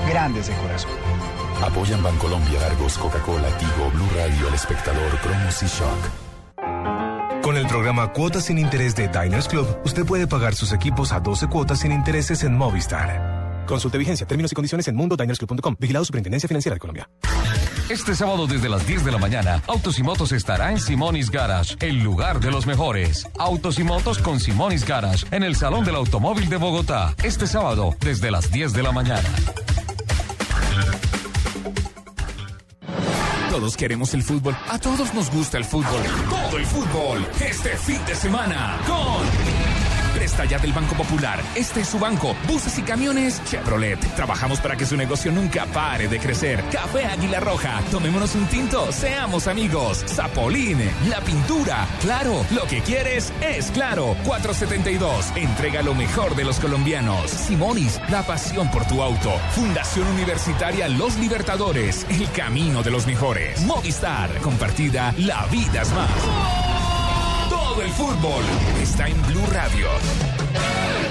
[0.07, 0.91] grandes de corazón.
[1.61, 6.26] Apoyan Bancolombia, Argos, Coca-Cola, Tigo, Blue Radio, El Espectador, Cromos y Shock.
[7.41, 11.19] Con el programa Cuotas sin Interés de Diners Club, usted puede pagar sus equipos a
[11.19, 13.65] 12 cuotas sin intereses en Movistar.
[13.65, 15.75] Consulte vigencia, términos y condiciones en mundodinersclub.com.
[15.79, 17.09] Vigilado Superintendencia Financiera de Colombia.
[17.89, 21.75] Este sábado desde las 10 de la mañana, Autos y Motos estará en Simonis Garage,
[21.79, 23.27] el lugar de los mejores.
[23.39, 27.13] Autos y Motos con Simonis Garage, en el Salón del Automóvil de Bogotá.
[27.23, 29.29] Este sábado desde las 10 de la mañana.
[33.57, 34.55] Todos queremos el fútbol.
[34.69, 36.03] A todos nos gusta el fútbol.
[36.29, 37.27] Todo el fútbol.
[37.41, 39.56] Este fin de semana con...
[40.37, 41.41] Presta ya Banco Popular.
[41.55, 42.35] Este es su banco.
[42.47, 43.99] Buses y camiones Chevrolet.
[44.15, 46.63] Trabajamos para que su negocio nunca pare de crecer.
[46.71, 47.81] Café Águila Roja.
[47.89, 48.91] Tomémonos un tinto.
[48.91, 50.03] Seamos amigos.
[50.07, 50.79] Zapolín.
[51.09, 51.87] La pintura.
[52.01, 52.45] Claro.
[52.51, 54.15] Lo que quieres es claro.
[54.25, 55.31] 472.
[55.35, 57.31] Entrega lo mejor de los colombianos.
[57.31, 57.99] Simonis.
[58.09, 59.31] La pasión por tu auto.
[59.55, 62.05] Fundación Universitaria Los Libertadores.
[62.09, 63.61] El camino de los mejores.
[63.61, 64.29] Movistar.
[64.41, 65.15] Compartida.
[65.17, 66.76] La vida es más.
[67.77, 68.43] Todo el fútbol
[68.81, 69.87] está en Blue Radio.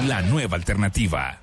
[0.09, 1.39] La nueva alternativa.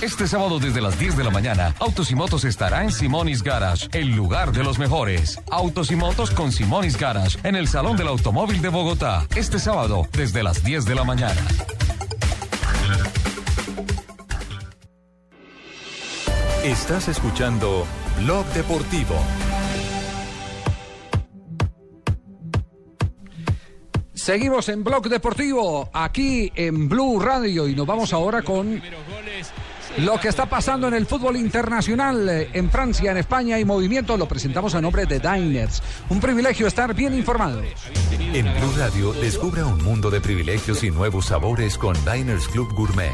[0.00, 3.86] Este sábado desde las 10 de la mañana, Autos y Motos estará en Simonis Garage,
[3.92, 5.40] el lugar de los mejores.
[5.52, 9.24] Autos y Motos con Simonis Garage, en el Salón del Automóvil de Bogotá.
[9.36, 11.40] Este sábado desde las 10 de la mañana.
[16.64, 17.86] Estás escuchando
[18.18, 19.14] Blog Deportivo.
[24.22, 28.80] Seguimos en Blog Deportivo, aquí en Blue Radio, y nos vamos ahora con
[29.98, 34.16] lo que está pasando en el fútbol internacional, eh, en Francia, en España y movimiento.
[34.16, 35.82] Lo presentamos a nombre de Diners.
[36.08, 37.62] Un privilegio estar bien informado.
[38.12, 43.10] En Blue Radio, descubra un mundo de privilegios y nuevos sabores con Diners Club Gourmet.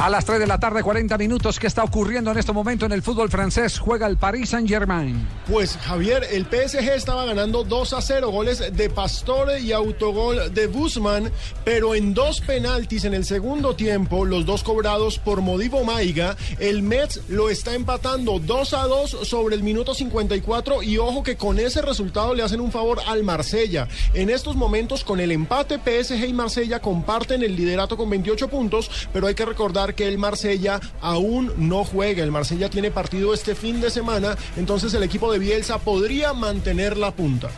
[0.00, 1.58] A las 3 de la tarde, 40 minutos.
[1.58, 3.78] ¿Qué está ocurriendo en este momento en el fútbol francés?
[3.78, 5.28] Juega el Paris Saint-Germain.
[5.46, 10.66] Pues Javier, el PSG estaba ganando 2 a 0, goles de Pastore y autogol de
[10.68, 11.30] Guzmán,
[11.64, 16.82] pero en dos penaltis en el segundo tiempo, los dos cobrados por Modivo Maiga, el
[16.82, 21.58] Metz lo está empatando 2 a 2 sobre el minuto 54 y ojo que con
[21.58, 23.86] ese resultado le hacen un favor al Marsella.
[24.14, 28.90] En estos momentos, con el empate, PSG y Marsella comparten el liderato con 28 puntos,
[29.12, 32.22] pero hay que recordar que el Marsella aún no juega.
[32.22, 36.96] El Marsella tiene partido este fin de semana, entonces el equipo de Bielsa podría mantener
[36.96, 37.50] la punta.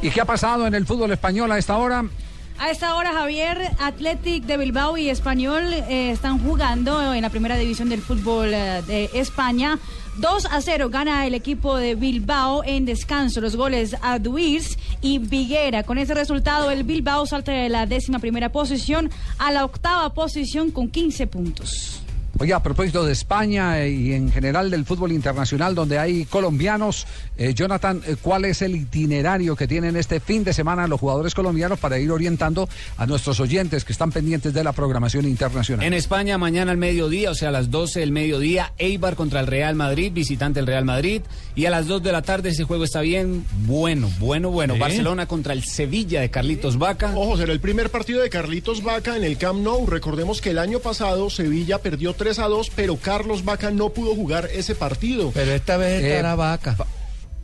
[0.00, 2.04] ¿Y qué ha pasado en el fútbol español a esta hora?
[2.58, 7.56] A esta hora, Javier, Athletic de Bilbao y Español eh, están jugando en la primera
[7.56, 9.78] división del fútbol eh, de España.
[10.16, 13.40] 2 a 0 gana el equipo de Bilbao en descanso.
[13.40, 15.84] Los goles a Duirs y Viguera.
[15.84, 20.70] Con ese resultado, el Bilbao salta de la décima primera posición a la octava posición
[20.70, 22.01] con 15 puntos.
[22.38, 27.06] Oye, a propósito de España y en general del fútbol internacional donde hay colombianos,
[27.36, 31.34] eh, Jonathan, eh, ¿cuál es el itinerario que tienen este fin de semana los jugadores
[31.34, 35.86] colombianos para ir orientando a nuestros oyentes que están pendientes de la programación internacional?
[35.86, 39.46] En España, mañana al mediodía, o sea, a las 12 del mediodía, Eibar contra el
[39.46, 41.22] Real Madrid, visitante el Real Madrid.
[41.54, 44.78] Y a las 2 de la tarde ese juego está bien, bueno, bueno, bueno.
[44.78, 47.12] Barcelona contra el Sevilla de Carlitos Vaca.
[47.14, 49.86] Ojo, será el primer partido de Carlitos Vaca en el Camp Nou.
[49.86, 54.14] Recordemos que el año pasado Sevilla perdió 3 a 2, pero Carlos Vaca no pudo
[54.14, 55.32] jugar ese partido.
[55.34, 56.76] Pero esta vez estará Vaca.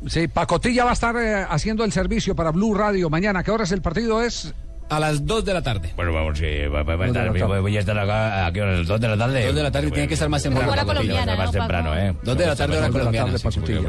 [0.07, 3.43] Sí, Pacotilla va a estar eh, haciendo el servicio para Blue Radio mañana.
[3.43, 4.23] ¿Qué hora es el partido?
[4.23, 4.55] Es
[4.89, 5.93] a las 2 de la tarde.
[5.97, 7.61] Bueno, vamos, sí, va, va, va a Dos de estar, la tarde.
[7.61, 9.47] voy a estar acá a qué hora, 2 de la tarde.
[9.47, 10.73] 2 de la tarde tiene que estar más temprano.
[10.73, 12.15] Hora colombiana, Más temprano, ¿eh?
[12.23, 13.33] 2 de la tarde, hora colombiana.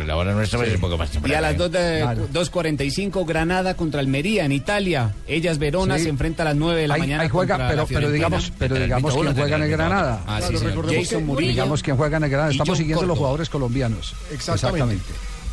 [0.05, 1.33] La hora nuestra es un poco más temprano.
[1.33, 1.57] Y a las ¿eh?
[1.57, 5.13] 2 de 2.45, Granada contra Almería en Italia.
[5.27, 6.03] Ellas Verona Sí.
[6.03, 7.23] se enfrenta a las 9 de la mañana.
[7.23, 10.21] ahí juega, pero, pero digamos, pero digamos quién juega en el Granada.
[10.27, 10.93] Ah, sí, señor.
[10.93, 11.51] Jason Murillo.
[11.51, 12.51] Digamos quién juega en el Granada.
[12.51, 14.15] Estamos siguiendo los jugadores colombianos.
[14.31, 15.03] Exactamente.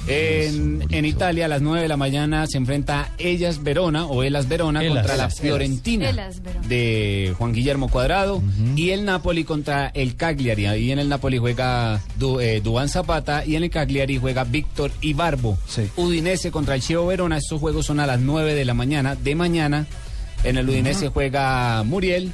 [0.09, 4.49] En, en Italia, a las 9 de la mañana, se enfrenta Ellas Verona o Elas
[4.49, 4.99] Verona Elas.
[4.99, 8.43] contra la Fiorentina Elas de Juan Guillermo Cuadrado
[8.77, 10.67] y el Napoli contra el Cagliari.
[10.67, 14.93] Ahí en el Napoli juega Du, eh, Duván Zapata y en el Cagliari juega Víctor
[15.01, 15.59] Ibarbo.
[15.97, 17.39] Udinese contra el Chievo Verona.
[17.39, 19.17] Estos juegos son a las 9 de la mañana.
[19.17, 19.87] De mañana,
[20.45, 22.33] en el Udinese juega Muriel.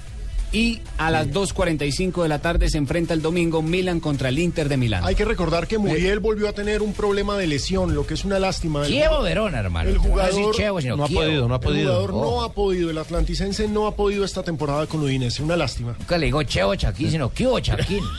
[0.53, 4.68] Y a las 2.45 de la tarde se enfrenta el domingo Milan contra el Inter
[4.68, 5.03] de Milán.
[5.05, 8.24] Hay que recordar que Muriel volvió a tener un problema de lesión, lo que es
[8.26, 8.84] una lástima.
[8.86, 9.88] Chievo Verona, hermano.
[9.88, 11.22] El No jugador decir Chievo, sino no ha Chievo.
[11.22, 11.80] podido, no ha podido.
[12.03, 12.36] El jugador Oh.
[12.36, 15.96] no ha podido, el atlanticense no ha podido esta temporada con Udinese, una lástima.
[15.98, 18.05] Nunca le digo Cheo Chaquín, sino Kio Chaquín.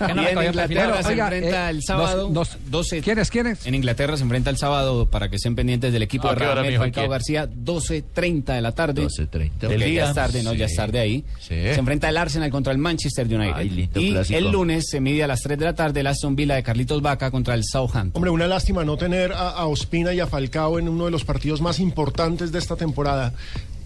[0.00, 2.28] Y en Inglaterra se enfrenta el sábado.
[2.68, 2.98] 12.
[2.98, 3.66] eh, ¿Quiénes, quiénes?
[3.66, 6.82] En Inglaterra se enfrenta el sábado para que estén pendientes del equipo ¿A de mijo?
[6.82, 7.08] Falcao.
[7.08, 9.02] García, 12.30 de la tarde.
[9.06, 9.50] 12:30.
[9.60, 10.08] Porque Del ya día.
[10.08, 10.51] es tarde, ¿no?
[10.54, 11.24] Ya es tarde ahí.
[11.40, 11.48] Sí.
[11.54, 13.52] Se enfrenta el Arsenal contra el Manchester United.
[13.54, 14.38] Ay, lindo y clásico.
[14.38, 17.00] el lunes se mide a las 3 de la tarde el Aston Villa de Carlitos
[17.02, 18.12] Vaca contra el Southampton.
[18.18, 21.24] Hombre, una lástima no tener a, a Ospina y a Falcao en uno de los
[21.24, 23.32] partidos más importantes de esta temporada.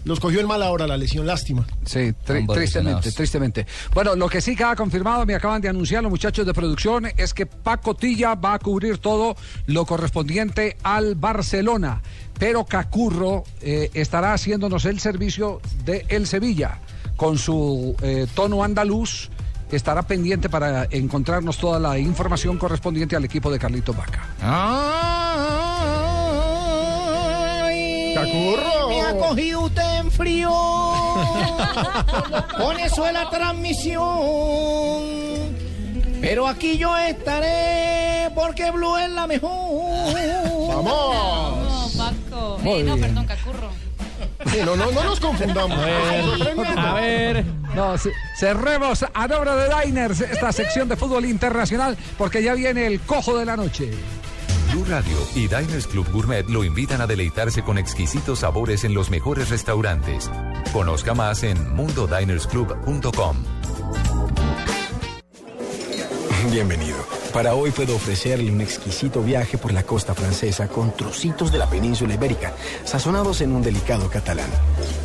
[0.05, 1.67] Los cogió en mala hora la lesión, lástima.
[1.83, 3.65] Sí, tri- tristemente, tristemente.
[3.93, 7.33] Bueno, lo que sí queda confirmado, me acaban de anunciar los muchachos de producción, es
[7.33, 12.01] que Paco Tilla va a cubrir todo lo correspondiente al Barcelona,
[12.39, 16.79] pero Cacurro eh, estará haciéndonos el servicio de El Sevilla
[17.15, 19.29] con su eh, tono andaluz.
[19.71, 24.25] Estará pendiente para encontrarnos toda la información correspondiente al equipo de Carlito Vaca.
[28.15, 28.87] ¡Cacurro!
[28.87, 30.49] Me ha cogido usted en frío.
[32.57, 34.05] Con eso de la transmisión.
[36.21, 40.15] Pero aquí yo estaré porque Blue es la mejor.
[40.69, 41.76] ¡Vamos!
[42.63, 43.69] Eh, no, perdón, Cacurro.
[44.51, 45.77] Sí, no, no, no nos confundamos.
[46.77, 47.45] A ver.
[47.75, 52.87] No, ce- cerremos a nombre de Diners esta sección de fútbol internacional porque ya viene
[52.87, 53.91] el cojo de la noche.
[54.71, 59.09] Blue Radio y Diners Club Gourmet lo invitan a deleitarse con exquisitos sabores en los
[59.09, 60.29] mejores restaurantes.
[60.73, 63.37] Conozca más en mundodinersclub.com.
[66.51, 66.97] Bienvenido.
[67.33, 71.69] Para hoy puedo ofrecerle un exquisito viaje por la costa francesa con trocitos de la
[71.69, 72.53] península ibérica,
[72.83, 74.49] sazonados en un delicado catalán.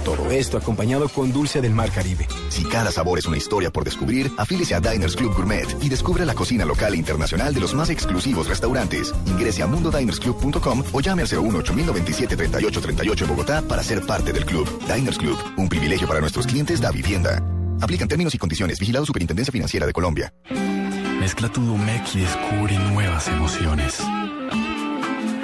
[0.04, 2.26] Todo esto acompañado con dulce del mar Caribe.
[2.48, 6.24] Si cada sabor es una historia por descubrir, afílese a Diners Club Gourmet y descubra
[6.24, 9.12] la cocina local e internacional de los más exclusivos restaurantes.
[9.26, 14.46] Ingrese a mundodinersclub.com o llame al 01 8097 3838 en Bogotá para ser parte del
[14.46, 14.66] club.
[14.86, 17.42] Diners Club, un privilegio para nuestros clientes da vivienda.
[17.80, 18.78] Aplican términos y condiciones.
[18.78, 20.32] Vigilado Superintendencia Financiera de Colombia.
[21.22, 23.98] Mezcla tu Domec y descubre nuevas emociones.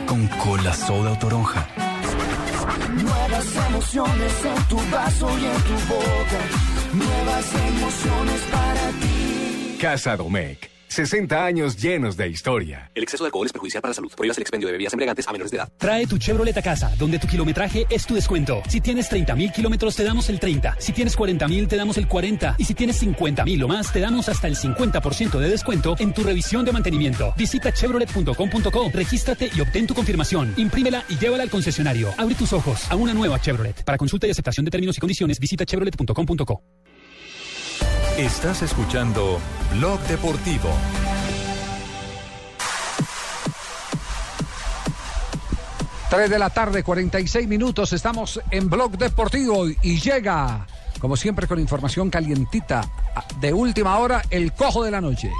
[0.09, 1.69] Con cola soda o toronja.
[3.01, 6.41] Nuevas emociones en tu vaso y en tu boca.
[6.95, 9.79] Nuevas emociones para ti.
[9.81, 10.78] Casa Domecq.
[10.89, 12.91] 60 años llenos de historia.
[12.95, 14.13] El exceso de alcohol es perjudicial para la salud.
[14.17, 15.69] Prohíbas el expendio de bebidas embriagantes a menores de edad.
[15.79, 18.63] Trae tu Chevrolet a casa, donde tu kilometraje es tu descuento.
[18.69, 20.77] Si tienes 30 mil kilómetros, te damos el 30.
[20.79, 22.57] Si tienes 40 mil, te damos el 40.
[22.59, 26.13] Y si tienes 50 mil o más, te damos hasta el 50% de descuento en
[26.13, 27.35] tu revisión de mantenimiento.
[27.37, 30.55] Visita chevrolet.com.co, regístrate y obtén tu confirmación.
[30.57, 32.15] Imprímela y llévala al concesionario.
[32.17, 33.85] Abre tus ojos a una nueva Chevrolet.
[33.85, 36.88] Para consulta y aceptación de términos y condiciones, visita chevrolet.com.co.
[38.19, 39.39] Estás escuchando
[39.77, 40.69] Blog Deportivo.
[46.11, 47.93] Tres de la tarde, 46 minutos.
[47.93, 50.67] Estamos en Blog Deportivo y llega,
[50.99, 52.91] como siempre, con información calientita
[53.41, 55.31] de última hora, el cojo de la noche.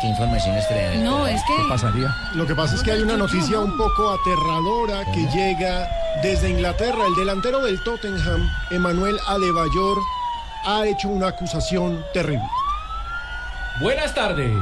[0.00, 0.66] ¿Qué información es
[1.02, 1.56] No, es que.
[1.56, 2.08] ¿Qué pasaría?
[2.34, 5.88] Lo que pasa es que hay una noticia un poco aterradora que llega
[6.22, 9.98] Desde Inglaterra, el delantero del Tottenham, Emanuel Adebayor,
[10.66, 12.48] ha hecho una acusación terrible.
[13.80, 14.52] Buenas tardes.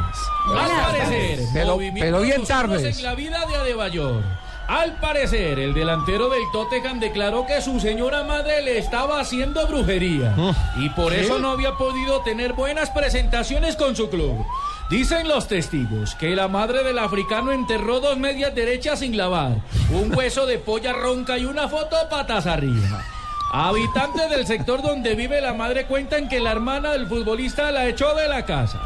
[0.47, 1.51] Buenas Al parecer, tardes.
[1.53, 2.99] Pero- pero bien tardes.
[2.99, 4.23] en la vida de Adebayor.
[4.69, 10.35] Al parecer, el delantero del Tottenham declaró que su señora madre le estaba haciendo brujería
[10.77, 11.23] y por ¿Qué?
[11.23, 14.45] eso no había podido tener buenas presentaciones con su club.
[14.91, 19.57] Dicen los testigos que la madre del africano enterró dos medias derechas sin lavar,
[19.91, 23.03] un hueso de polla ronca y una foto patas arriba.
[23.51, 28.15] Habitantes del sector donde vive la madre cuentan que la hermana del futbolista la echó
[28.15, 28.83] de la casa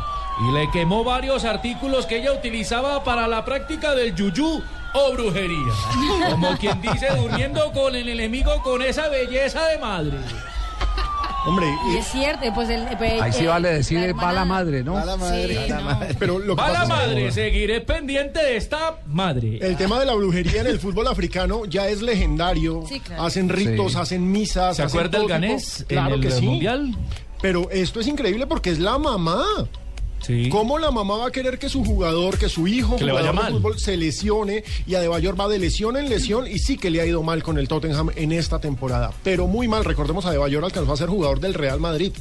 [0.48, 4.62] y le quemó varios artículos que ella utilizaba para la práctica del yuyú
[4.94, 5.72] o brujería.
[6.30, 10.18] Como quien dice, durmiendo con el enemigo con esa belleza de madre.
[11.44, 12.84] Hombre, Y es cierto, pues el.
[12.96, 14.92] pues, Ahí sí eh, vale decir eh, va la madre, ¿no?
[14.94, 15.66] Va la madre.
[15.66, 15.98] Sí, no.
[16.16, 19.58] Pero lo que Va la pasa es que- madre, seguiré pendiente de esta madre.
[19.60, 22.84] El tema de la brujería en el fútbol africano ya es legendario.
[22.88, 23.24] Sí, claro.
[23.24, 23.98] Hacen ritos, Sí.
[23.98, 24.76] hacen misas.
[24.76, 26.42] ¿Se hacen acuerda el tipo- ganés Claro en que sí.
[26.46, 26.94] Mundial?
[27.40, 29.42] Pero esto es increíble porque es la mamá.
[30.50, 33.34] ¿Cómo la mamá va a querer que su jugador, que su hijo Que le jugador
[33.34, 33.52] vaya de mal.
[33.60, 37.06] fútbol se lesione y Adebayor va de lesión en lesión y sí que le ha
[37.06, 39.84] ido mal con el Tottenham en esta temporada, pero muy mal.
[39.84, 42.12] Recordemos Adebayor alcanzó a ser jugador del Real Madrid.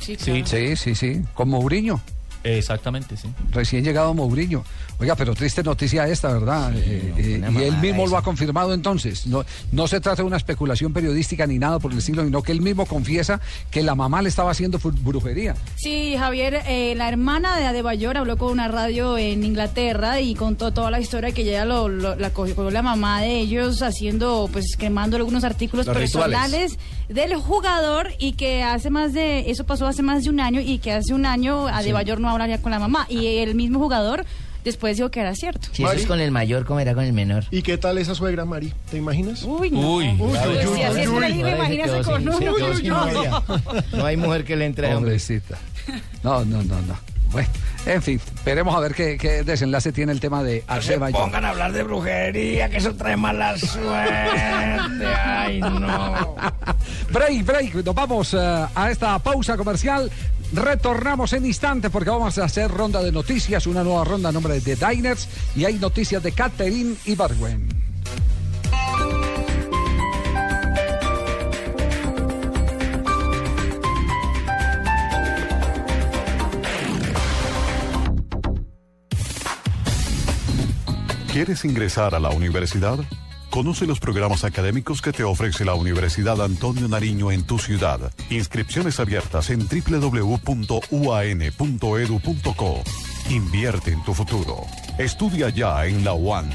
[0.00, 2.00] Sí, Sí, sí, sí, con Mourinho.
[2.44, 3.28] Exactamente, sí.
[3.50, 4.64] Recién llegado Mourinho.
[4.98, 6.72] Oiga, pero triste noticia esta, ¿verdad?
[6.76, 9.26] Eh, eh, y él mismo lo ha confirmado entonces.
[9.26, 12.52] No, no se trata de una especulación periodística ni nada por el estilo, sino que
[12.52, 13.40] él mismo confiesa
[13.70, 15.54] que la mamá le estaba haciendo brujería.
[15.76, 20.72] Sí, Javier, eh, la hermana de Adebayor habló con una radio en Inglaterra y contó
[20.72, 24.76] toda la historia que ella lo, lo- la cogió la mamá de ellos haciendo, pues
[24.78, 26.78] quemando algunos artículos Los personales
[27.08, 30.78] del jugador y que hace más de, eso pasó hace más de un año y
[30.78, 34.24] que hace un año Adebayor no hablaría con la mamá y el mismo jugador
[34.64, 35.68] después dijo que era cierto.
[35.72, 37.44] Si eso es con el mayor, ¿cómo era con el menor?
[37.50, 38.72] ¿Y qué tal esa suegra, Mari?
[38.90, 39.42] ¿Te imaginas?
[39.42, 39.80] Uy, no.
[39.96, 40.32] Uy, Uy,
[40.76, 42.38] si así es Uy, uy, se quedó con sin- uno.
[42.38, 43.42] se quedó sin novia.
[43.92, 45.10] No hay mujer que le entre a hombre.
[45.12, 45.58] Pobrecita.
[46.22, 46.96] No, no, no, no.
[47.32, 47.48] Bueno,
[47.86, 51.18] en fin, veremos a ver qué, qué desenlace tiene el tema de Adebayor.
[51.18, 55.06] Pongan a hablar de brujería, que eso trae mala suerte.
[55.24, 56.34] Ay, no.
[57.10, 57.74] Break, break.
[57.86, 60.10] Nos vamos eh, a esta pausa comercial.
[60.52, 64.60] Retornamos en instante porque vamos a hacer ronda de noticias, una nueva ronda a nombre
[64.60, 65.26] de Diners
[65.56, 67.68] y hay noticias de Catherine y Barwen.
[81.32, 82.98] ¿Quieres ingresar a la universidad?
[83.52, 88.10] Conoce los programas académicos que te ofrece la Universidad Antonio Nariño en tu ciudad.
[88.30, 90.82] Inscripciones abiertas en www.uan.edu.co.
[93.28, 94.62] Invierte en tu futuro.
[94.96, 96.48] Estudia ya en la UAN.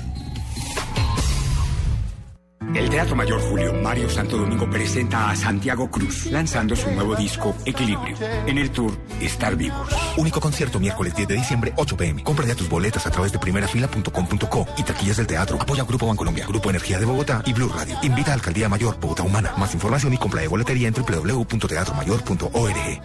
[2.76, 7.56] El Teatro Mayor Julio Mario Santo Domingo presenta a Santiago Cruz, lanzando su nuevo disco
[7.66, 8.16] Equilibrio.
[8.46, 9.90] En el tour Estar Vivos.
[10.18, 12.24] Único concierto miércoles 10 de diciembre, 8 pm.
[12.24, 15.62] Compra ya tus boletas a través de primerafila.com.co y taquillas del teatro.
[15.62, 17.98] Apoya Grupo Bancolombia, Grupo Energía de Bogotá y Blue Radio.
[18.04, 19.54] Invita a Alcaldía Mayor, Bogotá Humana.
[19.58, 23.02] Más información y compra de boletería en www.teatromayor.org.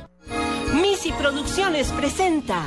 [0.75, 2.63] Misi Producciones presenta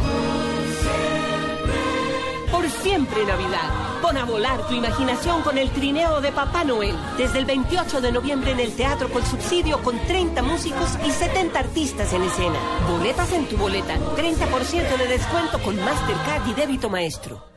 [2.51, 3.84] Por siempre Navidad.
[4.05, 6.95] Pon a volar tu imaginación con el trineo de Papá Noel.
[7.17, 11.57] Desde el 28 de noviembre en el Teatro con Subsidio con 30 músicos y 70
[11.57, 12.59] artistas en escena.
[12.87, 13.97] Boletas en tu boleta.
[14.15, 17.54] 30% de descuento con Mastercard y débito maestro.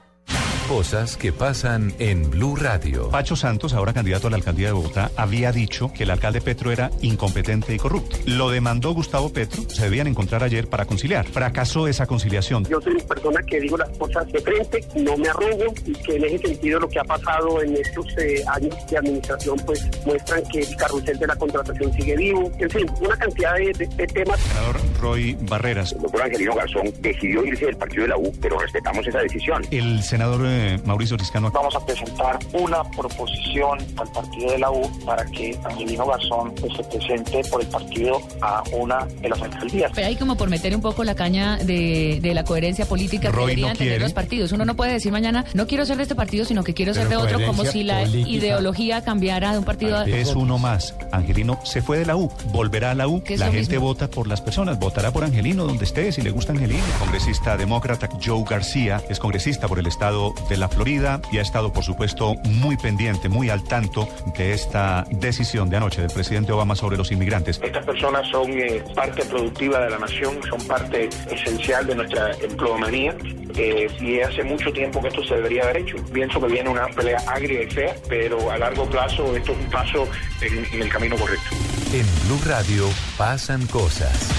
[0.69, 3.09] Cosas que pasan en Blue Radio.
[3.09, 6.71] Pacho Santos, ahora candidato a la alcaldía de Bogotá, había dicho que el alcalde Petro
[6.71, 8.17] era incompetente y corrupto.
[8.27, 11.27] Lo demandó Gustavo Petro, se debían encontrar ayer para conciliar.
[11.27, 12.65] Fracasó esa conciliación.
[12.69, 16.17] Yo soy una persona que digo las cosas de frente, no me arrugo y que
[16.17, 20.43] en ese sentido lo que ha pasado en estos eh, años de administración pues muestran
[20.53, 22.53] que el carrusel de la contratación sigue vivo.
[22.59, 24.39] En fin, una cantidad de, de- de temas.
[24.41, 25.93] Senador Roy Barreras.
[25.93, 29.63] El doctor Angelino Garzón decidió irse del partido de la U, pero respetamos esa decisión.
[29.71, 31.51] El senador eh, Mauricio Riscano.
[31.51, 36.73] Vamos a presentar una proposición al partido de la U para que Angelino Garzón pues,
[36.77, 39.93] se presente por el partido a una de las alcaldías.
[39.95, 43.45] Pero ahí como por meter un poco la caña de, de la coherencia política Roy
[43.45, 44.53] que deberían no tener los partidos.
[44.53, 47.09] Uno no puede decir mañana, no quiero ser de este partido, sino que quiero ser
[47.09, 48.29] de otro, como si la política.
[48.29, 50.95] ideología cambiara de un partido a Es uno más.
[51.13, 53.23] Angelino se fue de la U, volverá a la U.
[53.37, 53.87] La gente mismo.
[53.87, 56.83] vota por las personas, votará por Angelino donde esté, si le gusta Angelino.
[56.99, 61.73] Congresista demócrata Joe García es congresista por el estado de la Florida y ha estado,
[61.73, 66.75] por supuesto, muy pendiente, muy al tanto de esta decisión de anoche del presidente Obama
[66.75, 67.61] sobre los inmigrantes.
[67.63, 73.15] Estas personas son eh, parte productiva de la nación, son parte esencial de nuestra empleomanía
[73.57, 75.97] eh, y hace mucho tiempo que esto se debería haber hecho.
[76.13, 79.71] Pienso que viene una pelea agria y fea, pero a largo plazo esto es un
[79.71, 80.09] paso
[80.41, 81.49] en, en el camino correcto.
[81.93, 82.85] En Blue Radio
[83.17, 84.31] pasan cosas.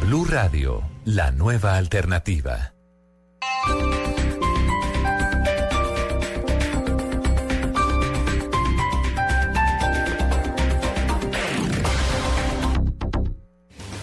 [0.00, 2.72] Blue Radio, la nueva alternativa.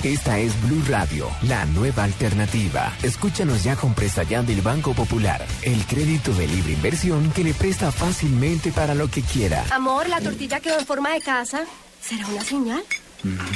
[0.04, 2.94] Esta es Blue Radio, la nueva alternativa.
[3.04, 7.54] Escúchanos ya con presta ya del Banco Popular, el crédito de libre inversión que le
[7.54, 9.66] presta fácilmente para lo que quiera.
[9.72, 11.66] Amor, la tortilla quedó en forma de casa.
[12.02, 12.82] ¿Será una señal?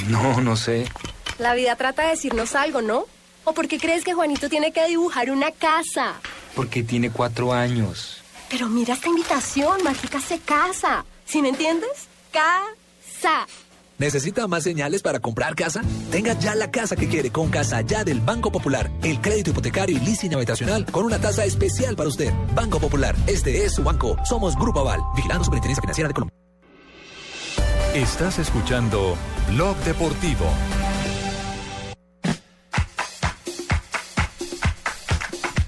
[0.08, 0.86] No, no sé.
[1.38, 3.06] La vida trata de decirnos algo, ¿no?
[3.44, 6.16] ¿O por qué crees que Juanito tiene que dibujar una casa?
[6.54, 8.18] Porque tiene cuatro años.
[8.50, 11.06] Pero mira esta invitación, Mágica se casa.
[11.24, 12.06] ¿Sí me entiendes?
[12.30, 13.46] Casa.
[13.98, 15.82] ¿Necesita más señales para comprar casa?
[16.10, 18.90] Tenga ya la casa que quiere con Casa Ya del Banco Popular.
[19.02, 22.32] El crédito hipotecario y leasing habitacional con una tasa especial para usted.
[22.54, 24.16] Banco Popular, este es su banco.
[24.24, 26.34] Somos Grupo Aval, vigilando Superintendencia Financiera de Colombia.
[27.94, 29.16] Estás escuchando
[29.50, 30.46] Blog Deportivo.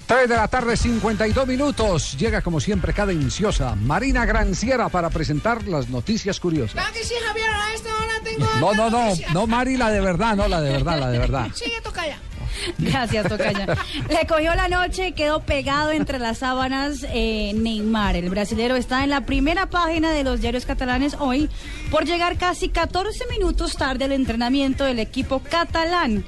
[0.07, 2.17] Tres de la tarde, 52 minutos.
[2.17, 6.75] Llega como siempre cadenciosa Marina Granciera para presentar las noticias curiosas.
[6.75, 8.47] Claro que sí, Javier, a esta hora tengo...
[8.61, 9.29] No, no, no, noticia.
[9.33, 11.49] no, Mari, la de verdad, no, la de verdad, la de verdad.
[11.55, 12.19] Sigue, tocaya.
[12.79, 13.67] Gracias, Tocaya.
[14.09, 18.17] Le cogió la noche y quedó pegado entre las sábanas eh, Neymar.
[18.17, 21.51] El brasilero está en la primera página de los diarios catalanes hoy
[21.91, 26.25] por llegar casi 14 minutos tarde al entrenamiento del equipo catalán.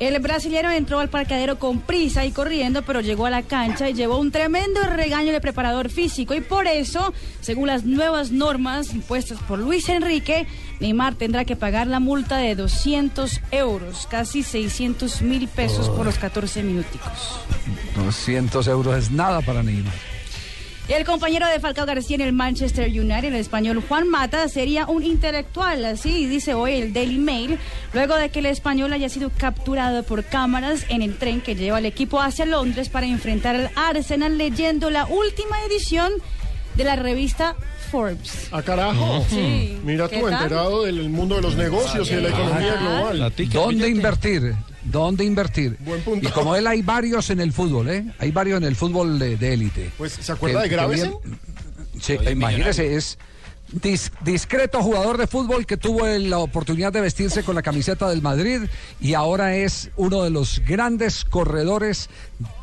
[0.00, 3.94] El brasilero entró al parqueadero con prisa y corriendo, pero llegó a la cancha y
[3.94, 6.34] llevó un tremendo regaño de preparador físico.
[6.34, 10.46] Y por eso, según las nuevas normas impuestas por Luis Enrique,
[10.80, 16.18] Neymar tendrá que pagar la multa de 200 euros, casi 600 mil pesos por los
[16.18, 17.38] 14 minuticos.
[17.96, 20.13] 200 euros es nada para Neymar.
[20.86, 25.02] El compañero de Falcao García en el Manchester United, el español Juan Mata, sería un
[25.02, 27.58] intelectual, así dice hoy el Daily Mail,
[27.94, 31.78] luego de que el español haya sido capturado por cámaras en el tren que lleva
[31.78, 36.12] al equipo hacia Londres para enfrentar al Arsenal leyendo la última edición
[36.74, 37.56] de la revista
[37.90, 38.48] Forbes.
[38.52, 39.24] ¡A carajo!
[39.30, 39.78] Sí.
[39.84, 43.32] Mira ¿Qué tú, enterado del mundo de los negocios y de la economía global.
[43.50, 44.54] ¿Dónde invertir?
[44.94, 45.76] ¿Dónde invertir?
[46.22, 48.04] Y como él hay varios en el fútbol, ¿eh?
[48.20, 49.90] Hay varios en el fútbol de élite.
[49.98, 51.14] Pues, ¿se acuerda Que- de que Gravesen?
[51.24, 51.38] bien-
[52.00, 53.18] Sí, imagínese, es
[53.72, 58.22] dis- discreto jugador de fútbol que tuvo la oportunidad de vestirse con la camiseta del
[58.22, 58.62] Madrid
[59.00, 62.08] y ahora es uno de los grandes corredores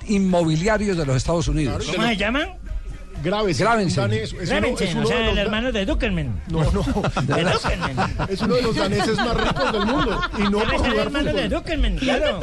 [0.08, 1.86] inmobiliarios de los Estados Unidos.
[1.94, 2.50] ¿Cómo se llaman?
[3.24, 3.68] Gravesen.
[3.68, 5.86] un danés, es uno- Gravensen, es o uno de sea, los el da- hermano de
[5.86, 6.42] Duckerman.
[6.50, 6.82] No, no.
[7.22, 8.16] De Duckerman.
[8.30, 10.22] Es uno de los daneses más ricos del mundo.
[10.38, 11.50] Y no por es el hermano de.
[11.50, 12.40] Duckerman, claro.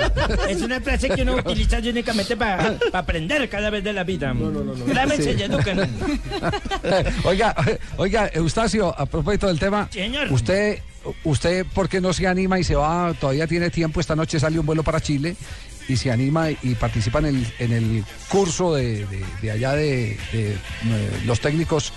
[0.48, 4.32] Es una frase que uno utiliza únicamente para aprender cada vez de la vida.
[4.34, 4.84] No, no, no.
[4.86, 5.42] Gravensen Sí.
[5.42, 5.90] de Duckerman.
[7.24, 7.54] oiga,
[7.96, 10.30] oiga, Eustacio, a propósito del tema, Señor.
[10.32, 10.78] usted,
[11.24, 13.12] usted, ¿por qué no se anima y se va?
[13.18, 14.00] Todavía tiene tiempo.
[14.00, 15.36] Esta noche sale un vuelo para Chile
[15.88, 20.18] y se anima y participa en el, en el curso de, de- de allá de,
[20.32, 20.58] de, eh,
[21.24, 21.92] los técnicos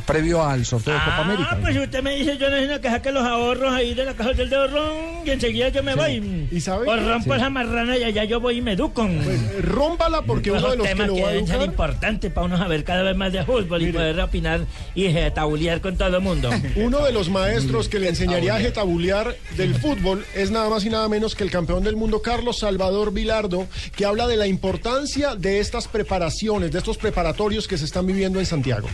[0.00, 1.58] previo al sorteo de Copa Ah, América.
[1.60, 4.48] pues usted me dice, yo necesito que saque los ahorros ahí de la caja del
[4.50, 4.92] de ahorrón
[5.24, 6.48] y enseguida yo me voy.
[6.50, 7.38] ¿Y sabe O rompo Sí.
[7.38, 9.06] esa marrana y allá yo voy y me educo.
[9.24, 12.32] Pues, rómpala porque uno de los que temas lo va a deben ser educar- importantes
[12.32, 15.96] para uno saber cada vez más de fútbol y poder opinar y eh, tabulear con
[15.96, 16.50] todo el mundo.
[16.76, 20.90] Uno de los maestros que le enseñaría a jetabulear del fútbol es nada más y
[20.90, 23.66] nada menos que el campeón del mundo Carlos Salvador Vilardo,
[23.96, 28.38] que habla de la importancia de estas preparaciones, de estos preparatorios que se están viviendo
[28.40, 28.88] en Santiago.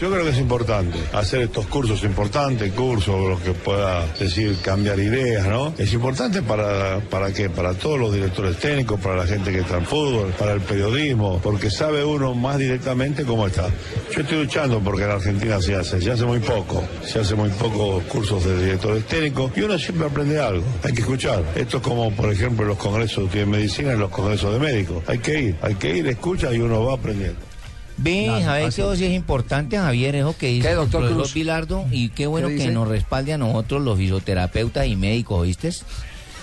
[0.00, 5.00] Yo creo que es importante hacer estos cursos importantes, cursos los que pueda decir cambiar
[5.00, 5.74] ideas, ¿no?
[5.76, 9.76] Es importante para para qué, para todos los directores técnicos, para la gente que está
[9.76, 13.68] en fútbol, para el periodismo, porque sabe uno más directamente cómo está.
[14.12, 17.48] Yo estoy luchando porque en Argentina se hace, se hace muy poco, se hace muy
[17.50, 20.64] pocos cursos de directores técnicos y uno siempre aprende algo.
[20.84, 21.42] Hay que escuchar.
[21.56, 25.02] Esto es como por ejemplo los congresos de medicina y los congresos de médicos.
[25.08, 27.47] Hay que ir, hay que ir, escucha y uno va aprendiendo.
[27.98, 30.14] Ve, Nada, ¿sabes así qué voz es importante, Javier?
[30.14, 31.34] Eso que dice ¿Qué, el doctor Cruz?
[31.34, 31.84] Bilardo.
[31.90, 35.70] Y qué bueno ¿Qué que nos respalde a nosotros, los fisioterapeutas y médicos, ¿oíste?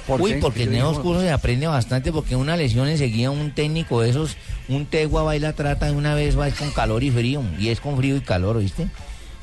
[0.06, 0.38] ¿Por Uy, qué?
[0.38, 4.10] porque ¿Qué en esos cursos se aprende bastante, porque una lesión enseguida un técnico de
[4.10, 4.38] esos,
[4.68, 7.42] un tegua va y la trata de una vez, va es con calor y frío,
[7.58, 8.88] y es con frío y calor, ¿oíste?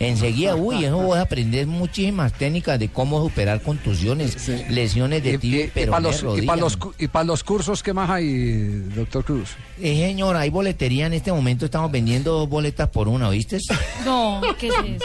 [0.07, 4.37] Enseguida, uy, eso vos aprendés muchísimas técnicas de cómo superar contusiones,
[4.69, 7.83] lesiones de tibia y Y para peroné, los, y para los, y para los cursos,
[7.83, 9.51] ¿qué más hay, doctor Cruz?
[9.81, 13.59] Eh, señor, hay boletería en este momento, estamos vendiendo dos boletas por una, ¿oíste?
[14.05, 15.05] No, ¿qué es eso?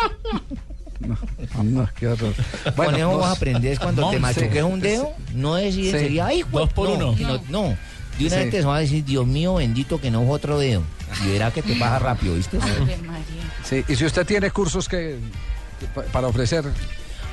[1.64, 2.34] No, qué horror.
[2.76, 4.22] Con eso dos- vos aprendés cuando te Sí.
[4.22, 5.90] machuques un dedo, no decir Sí.
[5.92, 7.40] enseguida, ay, Dos por no, uno.
[7.50, 7.64] no,
[8.18, 8.36] de una Sí.
[8.36, 10.82] vez te va a decir, Dios mío, bendito que no es otro dedo.
[11.24, 12.58] Y verá que te baja rápido, ¿viste?
[13.68, 15.18] Sí, y si usted tiene cursos que
[15.94, 16.64] pa- para ofrecer.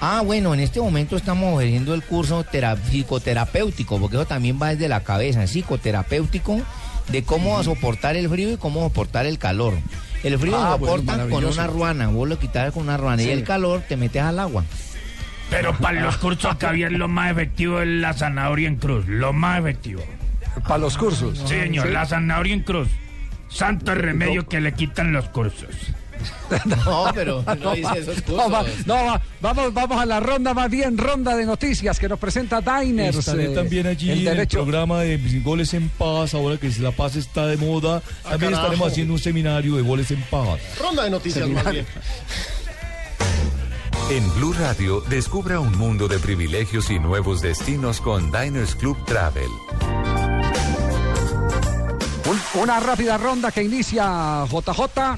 [0.00, 4.70] Ah, bueno, en este momento estamos ofreciendo el curso tera- psicoterapéutico, porque eso también va
[4.70, 6.60] desde la cabeza, psicoterapéutico,
[7.10, 9.74] de cómo soportar el frío y cómo soportar el calor.
[10.24, 13.22] El frío Ah, lo bueno, soportan con una ruana, vos lo quitas con una ruana,
[13.22, 13.28] Sí.
[13.28, 14.64] y el calor te metes al agua.
[15.50, 19.60] Pero para los cursos bien lo más efectivo es la zanahoria en cruz, lo más
[19.60, 20.02] efectivo.
[20.66, 21.38] Para los cursos.
[21.38, 21.92] Sí, señor, Sí.
[21.92, 22.88] la zanahoria en cruz.
[23.48, 25.68] Santo remedio que le quitan los cursos.
[26.64, 28.86] No, pero no va- dice esos no, va- cursos.
[28.86, 32.60] no, va- vamos, vamos a la ronda más bien, ronda de noticias que nos presenta
[32.60, 33.16] Diners.
[33.18, 36.90] Estaré eh, también allí el en el programa de Goles en Paz, ahora que la
[36.92, 38.00] paz está de moda.
[38.22, 38.62] También carajo.
[38.62, 40.60] estaremos haciendo un seminario de goles en paz.
[40.80, 41.86] Ronda de noticias más bien.
[44.10, 49.48] En Blue Radio, descubra un mundo de privilegios y nuevos destinos con Diners Club Travel.
[52.26, 55.16] Un- una rápida ronda que inicia JJ.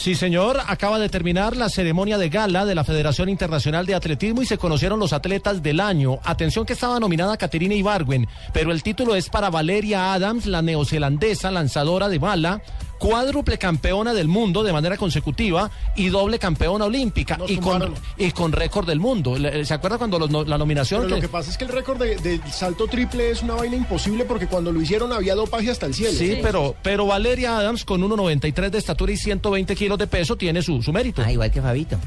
[0.00, 0.60] Sí, señor.
[0.68, 4.56] Acaba de terminar la ceremonia de gala de la Federación Internacional de Atletismo y se
[4.56, 6.20] conocieron los atletas del año.
[6.22, 11.50] Atención que estaba nominada Caterina Ibargüen, pero el título es para Valeria Adams, la neozelandesa
[11.50, 12.62] lanzadora de bala,
[12.98, 18.52] cuádruple campeona del mundo de manera consecutiva y doble campeona olímpica y con, y con
[18.52, 19.36] récord del mundo.
[19.64, 21.02] ¿Se acuerda cuando los la nominación?
[21.02, 23.76] Pero lo que- pasa es que el récord de, de salto triple es una vaina
[23.76, 26.12] imposible porque cuando lo hicieron había dopaje hasta el cielo.
[26.18, 30.62] Sí, pero, pero Valeria Adams con 1,93 de estatura y 120 kilos de peso tiene
[30.62, 31.22] su, su mérito.
[31.24, 31.98] Ah, igual que Fabito.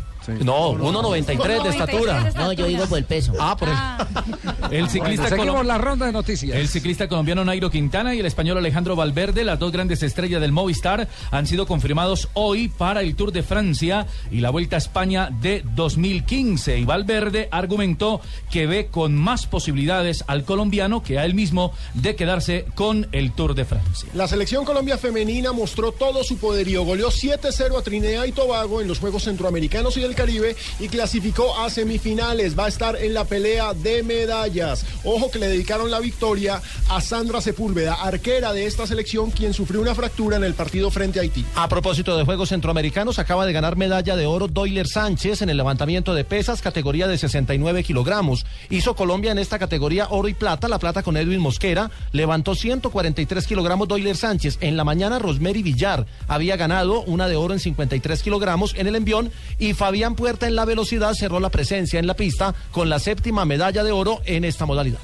[0.43, 2.31] No, 1,93 de estatura.
[2.35, 3.33] No, yo digo por el peso.
[3.39, 3.75] Ah, por el...
[4.71, 6.55] El ciclista, Bueno, seguimos la ronda de noticias.
[6.55, 10.53] el ciclista colombiano Nairo Quintana y el español Alejandro Valverde, las dos grandes estrellas del
[10.53, 15.29] Movistar, han sido confirmados hoy para el Tour de Francia y la Vuelta a España
[15.41, 16.79] de 2015.
[16.79, 22.15] Y Valverde argumentó que ve con más posibilidades al colombiano que a él mismo de
[22.15, 24.09] quedarse con el Tour de Francia.
[24.13, 28.87] La selección Colombia femenina mostró todo su poderío, goleó 7-0 a Trinidad y Tobago en
[28.87, 32.57] los Juegos Centroamericanos y del Caribe y clasificó a semifinales.
[32.57, 34.85] Va a estar en la pelea de medallas.
[35.03, 39.81] Ojo que le dedicaron la victoria a Sandra Sepúlveda, arquera de esta selección, quien sufrió
[39.81, 41.45] una fractura en el partido frente a Haití.
[41.55, 45.57] A propósito de Juegos Centroamericanos, acaba de ganar medalla de oro Doyler Sánchez en el
[45.57, 48.45] levantamiento de pesas, categoría de 69 kilogramos.
[48.69, 51.91] Hizo Colombia en esta categoría oro y plata, la plata con Edwin Mosquera.
[52.11, 54.57] Levantó 143 kilogramos Doyler Sánchez.
[54.61, 58.95] En la mañana, Rosemary Villar había ganado una de oro en 53 kilogramos en el
[58.95, 59.31] envión.
[59.59, 63.45] Y Fabián Puerta en la velocidad cerró la presencia en la pista con la séptima
[63.45, 64.99] medalla de oro en esta modalidad.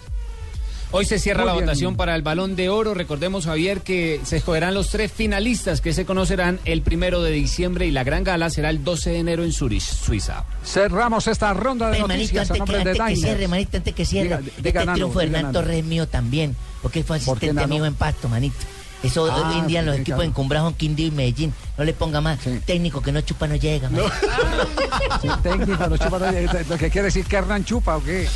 [0.91, 1.65] Hoy se cierra Muy la bien.
[1.65, 2.93] votación para el Balón de Oro.
[2.93, 7.85] Recordemos, Javier, que se escogerán los tres finalistas que se conocerán el primero de diciembre
[7.87, 10.45] y la gran gala será el 12 de enero en Zurich, Suiza.
[10.63, 13.21] Cerramos esta ronda de Oye, manito, noticias a antes, nombre que, de antes que Diners.
[13.33, 14.29] cierre, manito, antes que cierre.
[14.29, 15.65] Diga- este diga, Nano, triunfo de diga, Hernán Nano.
[15.65, 18.55] Torres es mío también, porque fue ¿Por qué, asistente mío en Pasto, manito.
[19.03, 20.29] Eso Ah, hoy en día los sí, equipos claro.
[20.29, 21.53] encumbrados Quindío y Medellín.
[21.77, 22.39] No le ponga más.
[22.65, 23.89] Técnico que no chupa no llega.
[25.21, 26.25] Sí, técnico, no chupa, no,
[26.69, 28.27] lo que quiere decir que Hernán chupa o qué.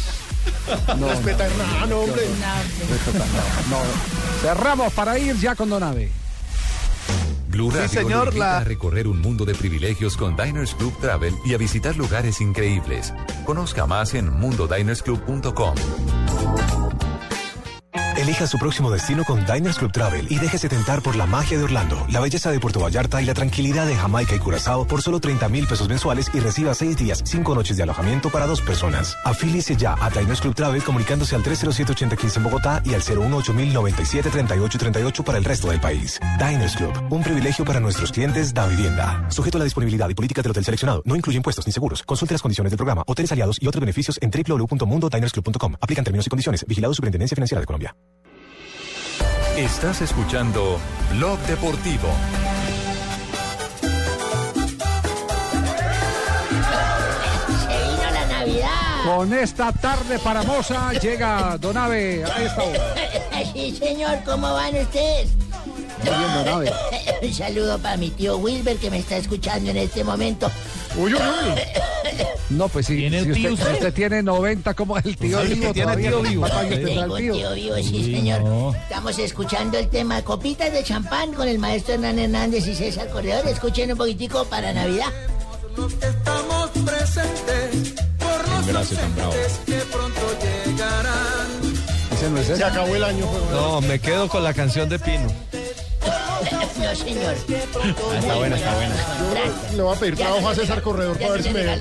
[0.97, 2.22] No, Respeta a Hernán, hombre.
[3.70, 3.82] no, no.
[4.41, 6.09] Cerramos para ir ya con Donave.
[7.49, 10.97] Blue Sí, Radio señor, invita la- a recorrer un mundo de privilegios con Diners Club
[11.01, 13.14] Travel y a visitar lugares increíbles.
[13.45, 15.76] Conozca más en mundodinersclub.com.
[18.22, 21.63] Elija su próximo destino con Diners Club Travel y déjese tentar por la magia de
[21.63, 25.19] Orlando, la belleza de Puerto Vallarta y la tranquilidad de Jamaica y Curazao por solo
[25.19, 29.17] 30 mil pesos mensuales y reciba 6 días, 5 noches de alojamiento para dos personas.
[29.24, 35.39] Afíliese ya a Diners Club Travel comunicándose al 307-8015 en Bogotá y al 018-097-3838 para
[35.39, 36.19] el resto del país.
[36.38, 39.26] Diners Club, un privilegio para nuestros clientes da vivienda.
[39.30, 42.03] Sujeto a la disponibilidad y política del hotel seleccionado, no incluye impuestos ni seguros.
[42.03, 45.74] Consulte las condiciones del programa, hoteles aliados y otros beneficios en www.mundodinersclub.com.
[45.82, 46.63] Aplican términos y condiciones.
[46.67, 47.95] Vigilado Superintendencia Financiera de Colombia.
[49.62, 50.80] Estás escuchando
[51.12, 52.07] Blog Deportivo.
[57.59, 59.05] Se vino la Navidad.
[59.05, 62.95] Con esta tarde paramosa llega Donave a esta hora.
[63.53, 65.30] Sí, señor, ¿cómo van ustedes?
[67.22, 70.52] Un saludo para mi tío Wilber que me está escuchando en este momento.
[70.97, 71.20] Uy, uy,
[72.49, 75.54] No, pues si, ¿Tiene si tío usted, si usted tiene 90, como el tío Sí,
[75.54, 76.41] vivo, tiene todavía, tío vivo.
[76.41, 77.34] ¿cuántos años tendrá Tengo tío?
[77.34, 78.41] tío vivo, sí, Uy, señor.
[78.41, 78.74] no.
[78.76, 83.47] Estamos escuchando el tema Copitas de Champán con el maestro Hernán Hernández y César Corredor.
[83.47, 85.08] Escuchen un poquitico para Navidad.
[85.78, 89.32] los que estamos presentes, por los Gracias, tan bravo.
[89.32, 90.22] ausentes que pronto
[90.66, 91.82] llegarán.
[92.14, 93.47] Ese no es Se acabó el año, juego.
[93.52, 95.28] No, me quedo con la canción de Pino.
[96.52, 97.34] No, señor.
[97.36, 98.96] está buena, está buena.
[99.72, 101.76] Yo le voy a pedir trabajo a César Corredor para ver si me, a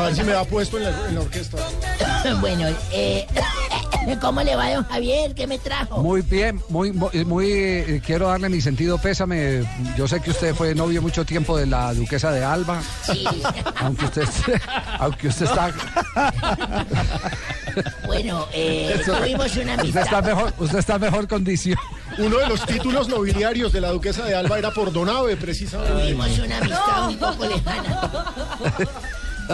[0.00, 1.58] ver si me da puesto en la, en la orquesta.
[2.40, 3.26] bueno, eh,
[4.20, 5.34] ¿cómo le va, don Javier?
[5.34, 6.02] ¿Qué me trajo?
[6.02, 9.64] Muy bien, muy, muy, muy, eh, quiero darle mi sentido pésame.
[9.96, 12.80] Yo sé que usted fue novio mucho tiempo de la duquesa de Alba.
[13.04, 13.24] Sí.
[13.80, 14.24] Aunque usted,
[14.98, 15.72] aunque usted está,
[18.06, 20.24] Bueno, eh, Eso- tuvimos una usted está amistad.
[20.24, 21.78] mejor, usted está en mejor condición.
[22.18, 25.92] Uno de los títulos nobiliarios de la duquesa de Alba era por Donave, precisamente.
[25.92, 28.10] Tuvimos una amistad un poco lejana.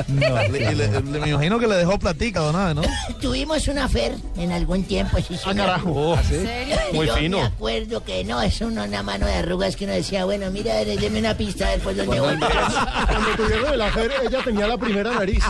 [0.09, 2.81] No, le- le- me imagino que le dejó platica, donada, ¿no?
[3.21, 5.57] Tuvimos una fer en algún tiempo, sí, señor.
[5.67, 6.15] carajo.
[6.17, 6.37] ¿Ah, sí?
[6.37, 6.77] ¿En serio?
[6.95, 7.37] Muy Yo fino.
[7.41, 10.77] me acuerdo que no, es una, una mano de arrugas que uno decía, bueno, mira,
[10.77, 12.39] deme una pista, por dónde voy.
[13.07, 15.45] Cuando tuvieron el afer, ella tenía la primera nariz.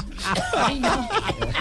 [0.57, 1.09] Ay, no.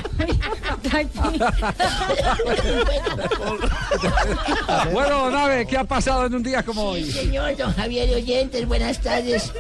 [4.92, 7.06] Bueno, Nave, ¿qué ha pasado en un día como hoy?
[7.06, 9.52] Sí, señor, don Javier oyentes, buenas tardes.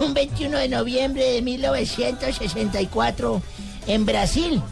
[0.00, 3.42] Un 21 de noviembre de 1964,
[3.86, 4.62] en Brasil,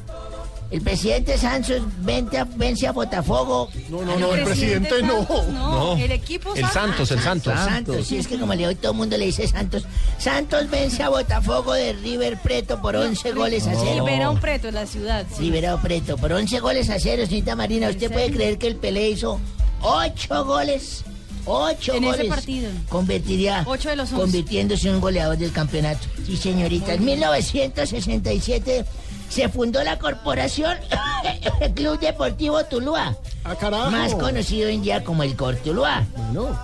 [0.72, 3.68] el presidente Santos vence a, vence a Botafogo.
[3.90, 5.26] No, no, no, el presidente no.
[5.52, 7.54] No, el equipo El Santos, el Santos.
[7.54, 9.84] Santos, sí, es que como le hoy todo el mundo le dice Santos.
[10.18, 14.04] Santos vence a Botafogo de River Preto por 11 goles a cero.
[14.06, 15.26] Ribeirão Preto, la ciudad.
[15.36, 15.42] sí.
[15.42, 17.88] Liberado Preto, por 11 goles a cero, señorita Marina.
[17.90, 19.38] ¿Usted puede creer que el Pelé hizo
[19.82, 21.04] 8 goles?
[21.44, 22.28] 8 En ese goles.
[22.28, 22.70] partido.
[22.88, 23.64] Convertiría.
[23.66, 24.22] Ocho de los once.
[24.22, 26.06] Convirtiéndose en un goleador del campeonato.
[26.24, 26.94] Sí, señorita.
[26.94, 28.84] En 1967
[29.32, 30.76] se fundó la corporación
[31.74, 33.16] Club Deportivo Tuluá.
[33.44, 33.90] Ah, carajo.
[33.90, 36.04] Más conocido hoy en día como el Cortuluá.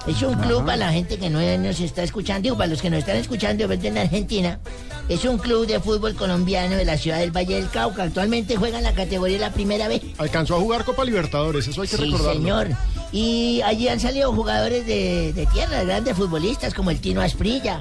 [0.07, 2.91] Es un club para la gente que no nos está escuchando, digo, para los que
[2.91, 4.61] nos están escuchando de en Argentina.
[5.09, 8.03] Es un club de fútbol colombiano de la ciudad del Valle del Cauca.
[8.03, 10.03] Actualmente juega en la categoría de la primera vez.
[10.19, 12.35] Alcanzó a jugar Copa Libertadores, eso hay que Sí, recordarlo.
[12.35, 12.69] señor.
[13.11, 17.81] Y allí han salido jugadores de, de tierra, grandes futbolistas como el Tino Asprilla,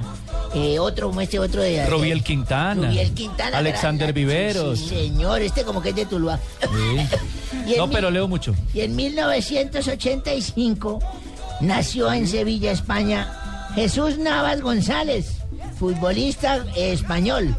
[0.54, 1.84] eh, otro como este otro de...
[1.84, 2.88] Rubiel Quintana.
[2.88, 3.58] Rubiel Quintana.
[3.58, 4.78] Alexander gran- Viveros.
[4.78, 6.40] Sí, señor, este como que es de Tuluá.
[7.76, 8.54] No, mil- pero leo mucho.
[8.72, 11.00] y en 1985
[11.60, 15.37] nació en Sevilla, España, Jesús Navas González,
[15.78, 17.54] futbolista español.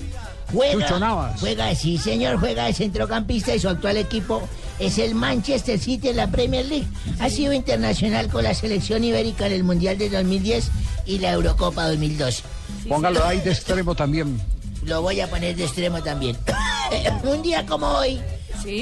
[0.51, 1.39] Juega, Chucho Navas.
[1.39, 4.41] Juega, sí señor, juega de centrocampista y su actual equipo
[4.79, 6.87] es el Manchester City en la Premier League.
[7.19, 10.71] Ha sido internacional con la selección ibérica en el Mundial de 2010
[11.05, 12.43] y la Eurocopa 2012.
[12.87, 14.39] Póngalo ahí de extremo también.
[14.85, 16.35] Lo voy a poner de extremo también.
[17.23, 18.19] Un día como hoy,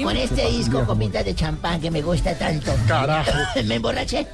[0.02, 2.72] con este disco Copitas de champán que me gusta tanto.
[2.86, 3.30] Carajo.
[3.64, 4.26] me emborraché.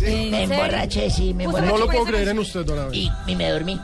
[0.00, 1.78] ¿En Me emborraché, sí, me No emborraché.
[1.78, 3.80] lo puedo creer en usted, don y me dormí.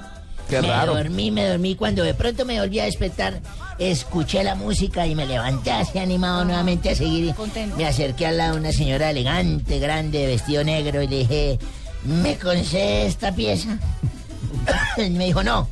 [0.48, 0.94] Qué me raro.
[0.94, 1.74] dormí, me dormí.
[1.74, 3.40] Cuando de pronto me volví a despertar,
[3.78, 7.34] escuché la música y me levanté así animado nuevamente a seguir.
[7.76, 11.58] Me acerqué al lado de una señora elegante, grande, vestido negro y le dije,
[12.04, 13.78] ¿me concede esta pieza?
[14.98, 15.68] Y me dijo, no.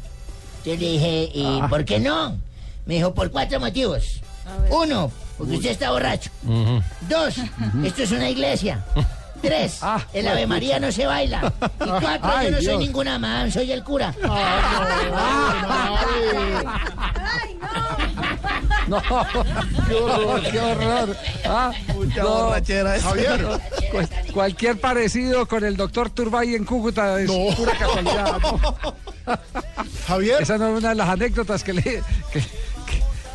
[0.64, 1.66] Yo le dije, ¿y Ah.
[1.68, 2.37] por qué no?
[2.87, 4.20] Me dijo, por cuatro motivos.
[4.70, 6.31] Uno, porque usted está borracho.
[7.09, 7.35] Dos,
[7.85, 8.85] esto es una iglesia.
[9.47, 9.80] Tres,
[10.12, 11.53] el Ave María no se baila.
[11.61, 14.14] Y cuatro, Ay, yo no soy ninguna madame, soy el cura.
[18.88, 19.03] No,
[19.88, 21.16] qué horror, qué horror.
[21.44, 22.28] Ah, Mucha no.
[22.44, 23.01] borrachera.
[23.01, 23.47] Javier,
[23.90, 28.38] cu- cualquier parecido con el doctor Turbay en Cúcuta es pura casualidad.
[28.40, 29.34] ¿no?
[30.07, 30.42] Javier.
[30.42, 32.03] Esa no es una de las anécdotas que le, que,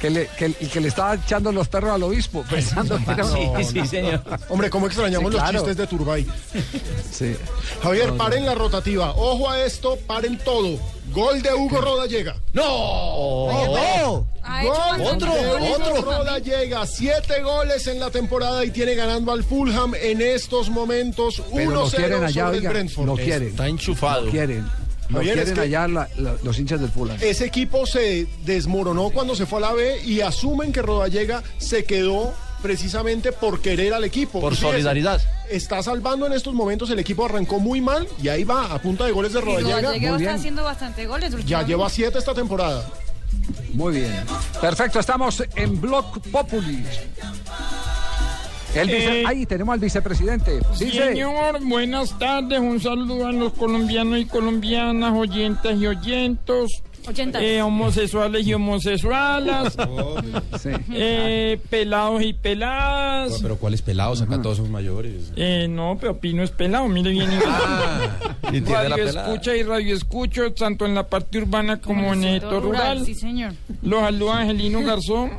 [0.01, 4.21] que- le, que- y que le estaba echando los perros al obispo, pensando que era
[4.49, 5.51] Hombre, cómo extrañamos Sí, claro.
[5.53, 6.25] los chistes de Turbay.
[7.11, 7.35] Sí.
[7.83, 8.17] Javier, No, no.
[8.17, 9.11] paren la rotativa.
[9.11, 10.79] Ojo a esto, paren todo.
[11.13, 12.35] Gol de Hugo Rodallega.
[12.53, 12.63] ¡No!
[12.65, 14.25] ¡Oh!
[14.43, 16.01] Ha hecho Gol otro, de Hugo otro.
[16.01, 16.85] Rodallega.
[16.87, 21.43] Siete goles en la temporada y tiene ganando al Fulham en estos momentos.
[21.51, 23.05] 1-0 Pero lo quieren allá, sobre el oiga, Brentford.
[23.05, 23.49] lo quieren.
[23.49, 24.21] Está enchufado.
[24.25, 24.65] Lo quieren.
[25.11, 27.17] Lo Javier, es quieren que- allá la- la- los hinchas del Fulham.
[27.21, 31.83] Ese equipo se desmoronó cuando se fue a la B y asumen que Rodallega se
[31.83, 34.39] quedó precisamente por querer al equipo.
[34.39, 35.19] Por fíjese, solidaridad.
[35.49, 39.03] Está salvando en estos momentos, el equipo arrancó muy mal y ahí va, a punta
[39.05, 39.81] de goles de Rodallega.
[39.81, 41.33] Rodallega está haciendo bastante goles.
[41.45, 42.87] Ya lleva siete esta temporada.
[43.73, 44.13] Muy bien.
[44.59, 46.83] Perfecto, estamos en Block Populi.
[48.75, 50.59] El vice- Eh, Ahí tenemos al vicepresidente.
[50.73, 50.97] Sí, sí.
[50.97, 52.59] Señor, buenas tardes.
[52.59, 56.71] Un saludo a los colombianos y colombianas, oyentes y oyentos.
[57.39, 59.75] Eh, homosexuales y homosexualas.
[60.93, 63.39] eh, pelados y peladas.
[63.41, 64.21] Pero ¿cuáles pelados?
[64.21, 65.31] Acá todos son mayores.
[65.35, 67.29] Eh, no, pero Pino es pelado, mire bien.
[68.51, 72.23] y tiene la radio escucha y radio escucho, tanto en la parte urbana como en
[72.23, 73.03] el sector rural.
[73.03, 73.53] Sí, señor.
[73.81, 75.31] Los saluda Angelino Garzón.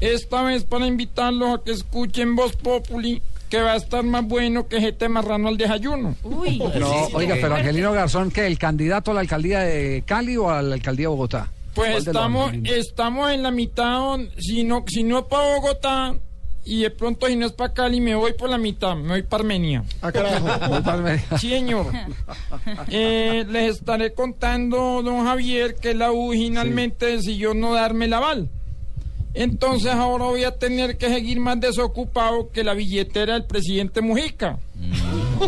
[0.00, 4.68] Esta vez para invitarlos a que escuchen Voz Populi, que va a estar más bueno
[4.68, 6.16] que este marrano al desayuno.
[6.22, 6.58] Uy.
[6.58, 8.46] No, oiga, pero Angelino Garzón, ¿qué?
[8.46, 11.50] ¿El candidato a la alcaldía de Cali o a la alcaldía de Bogotá?
[11.74, 15.54] Pues ¿Cuál de los estamos, estamos en la mitad, si no, si no es para
[15.54, 16.14] Bogotá,
[16.64, 19.22] y de pronto si no es para Cali, me voy por la mitad, me voy
[19.22, 19.84] para Armenia.
[20.02, 20.44] Ah, carajo.
[20.68, 21.24] Voy para Armenia.
[21.38, 21.86] Sí, señor.
[22.88, 28.48] Eh, les estaré contando, don Javier, que la U finalmente decidió no darme el aval.
[29.38, 34.58] Entonces ahora voy a tener que seguir más desocupado que la billetera del presidente Mujica.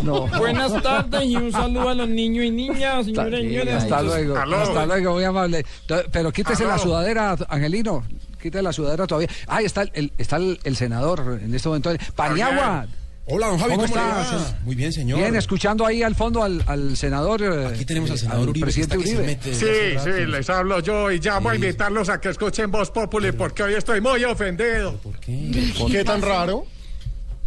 [0.03, 0.27] No.
[0.27, 3.75] Buenas tardes y un saludo a los niños y niñas, señores y señores.
[3.75, 5.65] Hasta luego, hasta luego, muy amable.
[6.13, 6.73] Pero quítese Aló.
[6.73, 8.05] la sudadera, Angelino.
[8.41, 9.29] Quítese la sudadera todavía.
[9.47, 11.91] Ah, está el, está el, el senador en este momento.
[12.15, 12.87] Paniagua.
[13.31, 14.33] Hola, don Javi, ¿cómo, estás?
[14.33, 14.59] va?
[14.65, 15.19] Muy bien, señor.
[15.19, 17.43] Bien, escuchando ahí al fondo al, al senador.
[17.67, 19.27] Aquí tenemos al senador Uribe, que presidente está que se Uribe.
[19.27, 23.33] mete Sí, sí, les hablo yo y llamo a invitarlos a que escuchen Voz Populi
[23.33, 24.97] porque hoy estoy muy ofendido.
[24.99, 25.73] ¿Por qué?
[25.91, 26.65] ¿Qué tan raro?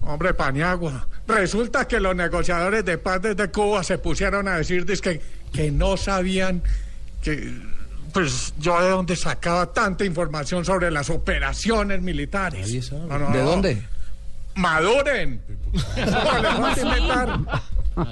[0.01, 5.21] Hombre, Paniagua, resulta que los negociadores de paz desde Cuba se pusieron a decir dizque,
[5.53, 6.61] que no sabían
[7.21, 7.55] que,
[8.11, 12.91] pues, yo de dónde sacaba tanta información sobre las operaciones militares.
[12.91, 13.45] No, no, ¿De no.
[13.45, 13.81] dónde?
[14.55, 15.41] Maduren.
[15.73, 17.39] No, les voy a inventar.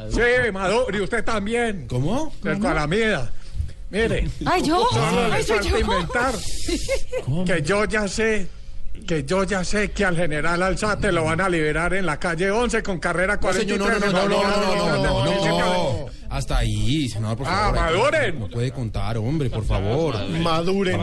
[0.09, 1.87] Sí, madure, y usted también.
[1.87, 2.33] ¿Cómo?
[2.41, 3.31] Del Calamida.
[3.89, 4.29] Mire.
[4.45, 4.85] Ay, yo.
[4.91, 5.79] Solo Ay, le soy falta yo.
[5.79, 6.33] inventar
[7.45, 8.47] que yo ya sé,
[9.07, 12.51] que yo ya sé que al general Alzate lo van a liberar en la calle
[12.51, 13.79] 11 con carrera No, 43.
[13.79, 16.05] señor, no, no, no, no, no, no, no, no, no.
[16.29, 17.75] Hasta ahí, senador, por Ah, favor.
[17.75, 18.39] maduren.
[18.39, 20.15] No puede contar, hombre, por favor.
[20.29, 21.01] Maduren.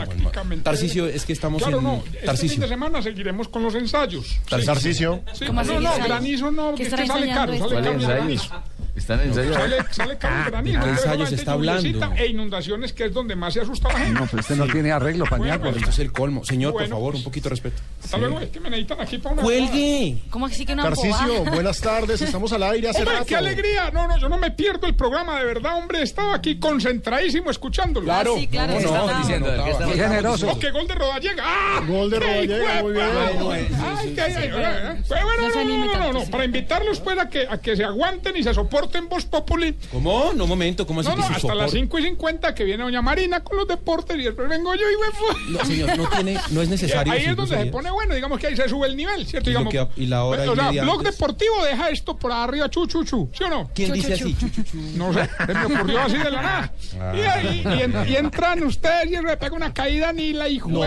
[0.62, 1.84] Tarcicio, es que estamos Claro, en...
[1.84, 1.96] no.
[1.96, 2.60] Este fin Tarcicio.
[2.62, 4.38] de semana seguiremos con los ensayos.
[4.48, 5.22] Tarcicio.
[5.32, 7.82] Sí, ¿Cómo no, no, granizo no, ¿Qué que, estará que sale caro, sale caro el
[7.84, 8.62] ¿Cuáles granizo.
[8.96, 9.52] ¿Están en ensayo?
[9.54, 10.80] Sale, sale caro el granizo.
[10.80, 12.14] ¿de ensayos solamente está hablando?
[12.16, 14.18] E inundaciones, que es donde más se asusta la gente.
[14.20, 15.68] No, pero este no tiene arreglo, Paniagua.
[15.70, 16.44] Esto es el colmo.
[16.44, 17.82] Señor, por Bueno, favor, un poquito de respeto.
[18.02, 19.42] Hasta luego, es que me necesitan aquí para una...
[19.42, 20.18] ¡Cuelgue!
[20.30, 22.22] ¿Cómo así que una Tarcicio, buenas tardes.
[22.22, 23.26] Estamos al aire hace Hombre, rato.
[23.26, 23.90] qué alegría.
[23.92, 26.02] No, no, yo no me pierdo el programa, de verdad, hombre.
[26.02, 28.06] Estaba aquí concentradísimo escuchándolo.
[28.06, 28.34] Claro.
[28.36, 29.06] Ah, sí, claro, ¿Cómo sí, no?
[29.06, 29.64] está diciendo?
[29.64, 30.48] ¿Qué está Qué generoso.
[30.50, 31.42] Oh, qué gol de Rodallega.
[31.46, 31.82] ¡Ah!
[31.86, 33.06] Gol de ¡Qué Rodallega, muy bien.
[33.40, 36.30] Bueno, Ay, qué- ay, ay, Pues bueno, no se no, no, no, no, sí.
[36.30, 39.74] para invitarlos pues a que, a que se aguanten y se soporten Voz Populi.
[39.92, 40.32] ¿Cómo?
[40.34, 41.78] No, un momento, ¿cómo así No, que no, hasta las soporte?
[41.78, 44.94] 5 y 50 que viene doña Marina con los deportes y después vengo yo y
[44.96, 47.12] me No, señor, no tiene, no es necesario.
[47.12, 49.50] Ahí es donde se pone bueno, digamos que ahí se sube el nivel, ¿cierto?
[49.50, 51.12] Y Digamos, que- y la hora y o sea, blog antes.
[51.18, 53.70] deportivo deja esto por arriba, chu, chu, chu, ¿sí o no?
[53.74, 54.34] ¿Quién dice así?
[54.34, 54.76] Chu, chu, chu.
[54.96, 56.72] No sé, se me ocurrió así de la nada.
[57.14, 60.68] Y, ahí- y en- y entran ustedes y le pega una caída ni la hijo.
[60.68, 60.80] No.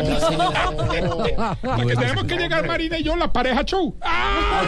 [1.62, 3.96] Porque tenemos que llegar Marina y yo, la pareja show.
[4.02, 4.64] ¡Ah!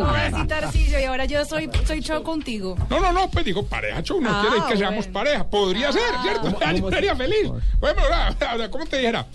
[0.00, 2.76] Ahora sí, Tarcicio, y ahora yo soy, soy show contigo.
[2.88, 5.12] No, no, no, pues digo pareja show, no Ah, quiere que seamos bueno.
[5.12, 5.48] pareja.
[5.50, 6.48] Podría ser, ¿cierto?
[6.76, 7.50] Yo sería feliz.
[7.80, 8.02] Bueno,
[8.38, 9.26] sea, ¿cómo te dijera?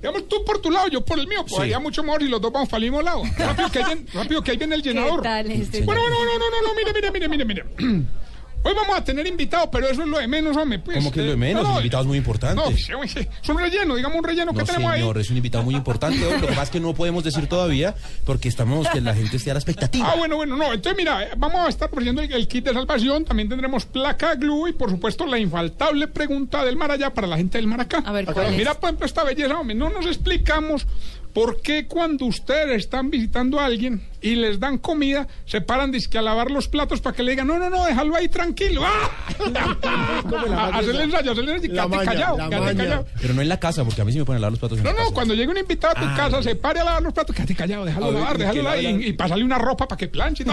[0.00, 1.40] Digamos, tú por tu lado, yo por el mío.
[1.42, 1.60] Pues Sí.
[1.62, 3.22] haría mucho mejor si los dos vamos para el mismo lado.
[3.36, 5.22] Rápido que ahí viene, rápido que ahí viene el llenador.
[5.22, 5.82] tal este?
[5.82, 8.04] Bueno, bueno, no, no, no, no, mire, mire, mire, mire, mire.
[8.64, 10.78] Hoy vamos a tener invitados, pero eso es lo de menos, hombre.
[10.80, 11.62] Pues, ¿Cómo que es lo de menos?
[11.62, 12.56] no, no, Invitados muy importantes.
[12.56, 15.00] No, pues, oye, es un relleno, digamos un relleno que No, tenemos ahí.
[15.00, 16.24] señor, es un invitado muy importante.
[16.26, 16.34] hoy.
[16.34, 17.94] Lo que pasa es que no podemos decir todavía
[18.26, 20.10] porque estamos que la gente esté a la expectativa.
[20.10, 20.72] Ah, bueno, bueno, no.
[20.72, 23.24] Entonces, mira, eh, vamos a estar ofreciendo el, el kit de salvación.
[23.24, 27.58] También tendremos placa glue y, por supuesto, la infaltable pregunta del Marayá para la gente
[27.58, 27.98] del Maracá.
[28.04, 28.56] A ver, Acá, ¿cuál es?
[28.58, 29.76] Mira, por ejemplo, esta belleza, hombre.
[29.76, 30.86] No nos explicamos
[31.32, 36.18] por qué cuando ustedes están visitando a alguien y les dan comida, se paran dizque
[36.18, 38.82] a lavar los platos para que le digan, no, no, no, déjalo ahí tranquilo.
[38.84, 39.10] ¡Ah!
[40.78, 41.88] Hacerle ensayo, hacerle ensayo.
[42.04, 43.06] Callado, callado.
[43.20, 44.78] Pero no en la casa, porque a mí sí me ponen a lavar los platos
[44.78, 45.14] en No, la no, casa.
[45.14, 47.54] cuando llegue un invitado a tu Ah, casa, se pare a lavar los platos, quédate
[47.54, 50.08] callado, déjalo ver, lavar, ¿y déjalo lavar lava y, y pasarle una ropa para que
[50.08, 50.44] planche.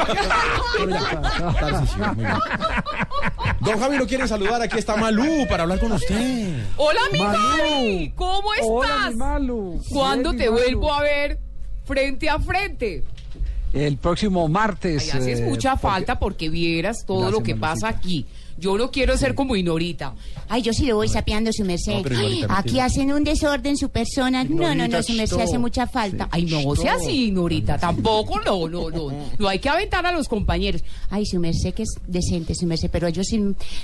[3.62, 4.62] Don Javi lo quieren saludar.
[4.62, 6.56] Aquí está Malú para hablar con usted.
[6.78, 8.12] Hola, mi.
[8.16, 8.68] ¿Cómo estás?
[8.70, 9.82] Hola, mi Malu.
[9.90, 11.40] ¿Cuándo te vuelvo a ver
[11.86, 13.04] frente a frente?
[13.76, 15.14] El próximo martes.
[15.14, 18.26] Ay, haces eh, mucha porque- falta porque vieras todo Gracias, lo que pasa aquí.
[18.58, 20.14] Yo no quiero ser como Inorita.
[20.48, 21.94] Ay, yo sí lo voy sapeando, su merced.
[21.98, 24.44] No, pero Ay, Ignorita no Aquí hacen un desorden su persona.
[24.44, 26.28] No, no, no, su merced hace mucha falta.
[26.32, 27.78] Ay, no sea así, Inorita.
[27.78, 29.06] Tampoco, no, no, no.
[29.40, 30.84] No hay que aventar a los compañeros.
[31.10, 33.42] Ay, su merced que es decente, su merced, pero yo sí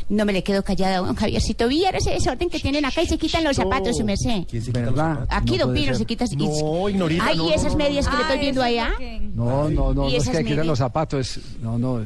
[0.09, 1.67] no me le quedo callada, don Javiercito.
[1.67, 4.45] Viera ese desorden que tienen acá y se quitan los zapatos, su merced.
[4.72, 5.26] ¿Verdad?
[5.30, 5.97] Aquí, No don puede Pino, ser.
[5.97, 6.26] se quita.
[6.38, 8.93] No, Ignorita, Ay, no, y esas no, no, medias que le estoy viendo allá.
[9.34, 10.65] No, no, no, no ¿Y es que medias?
[10.65, 11.39] los zapatos.
[11.61, 12.03] No, no.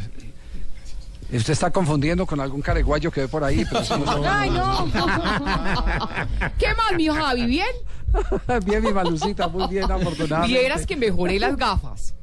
[1.31, 3.65] Usted está confundiendo con algún careguayo que ve por ahí.
[3.69, 4.85] Pero eso no- Ay, no.
[6.57, 7.45] ¿Qué más, mi Javi?
[7.45, 7.67] ¿Bien?
[8.65, 10.59] bien, mi malucita, muy bien, afortunadamente.
[10.59, 12.13] Vieras que mejoré las gafas.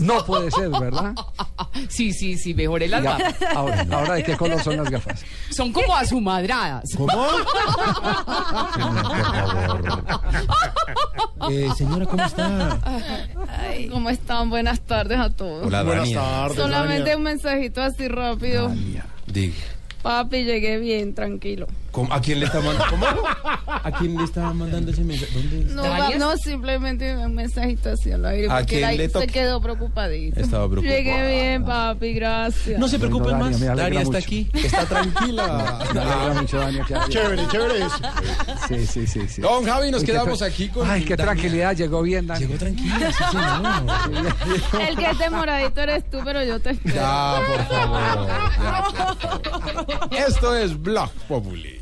[0.00, 1.14] No puede ser, ¿verdad?
[1.88, 3.56] Sí, sí, sí, mejoré las Ya, gafas.
[3.56, 5.24] ahora, ahora, ¿de qué color son las gafas?
[5.50, 6.84] Son como azumadradas.
[6.96, 7.12] ¿Cómo?
[11.50, 12.78] Eh, señora, ¿cómo está?
[13.48, 14.50] Ay, ¿Cómo están?
[14.50, 15.66] Buenas tardes a todos.
[15.66, 16.20] Hola, Buenas Dania.
[16.20, 17.16] tardes, Solamente Dania.
[17.16, 18.70] un mensajito así rápido.
[19.26, 19.54] Diga.
[20.02, 21.66] Papi, llegué bien, tranquilo.
[21.90, 22.12] ¿Cómo?
[22.12, 22.86] ¿A quién le está mandando?
[22.90, 23.06] ¿Cómo?
[23.66, 25.32] ¿A quién le está mandando ese mensaje?
[25.34, 25.74] ¿Dónde?
[25.74, 28.46] No, va- no, simplemente un mensajito así al aire.
[28.48, 30.38] ¿A Porque quién ahí le se quedó preocupadito.
[30.40, 30.96] Estaba preocupado.
[30.96, 32.78] Llegué bien, papi, gracias.
[32.78, 33.60] No se preocupen Bueno, más.
[33.60, 34.24] Dania, Daria está mucho.
[34.26, 34.48] aquí.
[34.54, 35.78] Está tranquila.
[35.94, 37.96] Me alegra mucho, Dania, Chévere, chévere eso.
[38.68, 39.40] Sí, sí, sí, sí.
[39.42, 40.88] Don Javi, nos Uy, quedamos aquí con.
[40.88, 41.32] Ay, qué Dania.
[41.32, 42.40] tranquilidad, llegó bien, Dani.
[42.46, 44.80] Llegó tranquila, sí, señor.
[44.88, 46.94] El que es demoradito eres tú, pero yo te espero.
[46.94, 48.28] Ya, por favor.
[50.12, 51.79] Esto es Blog Populi.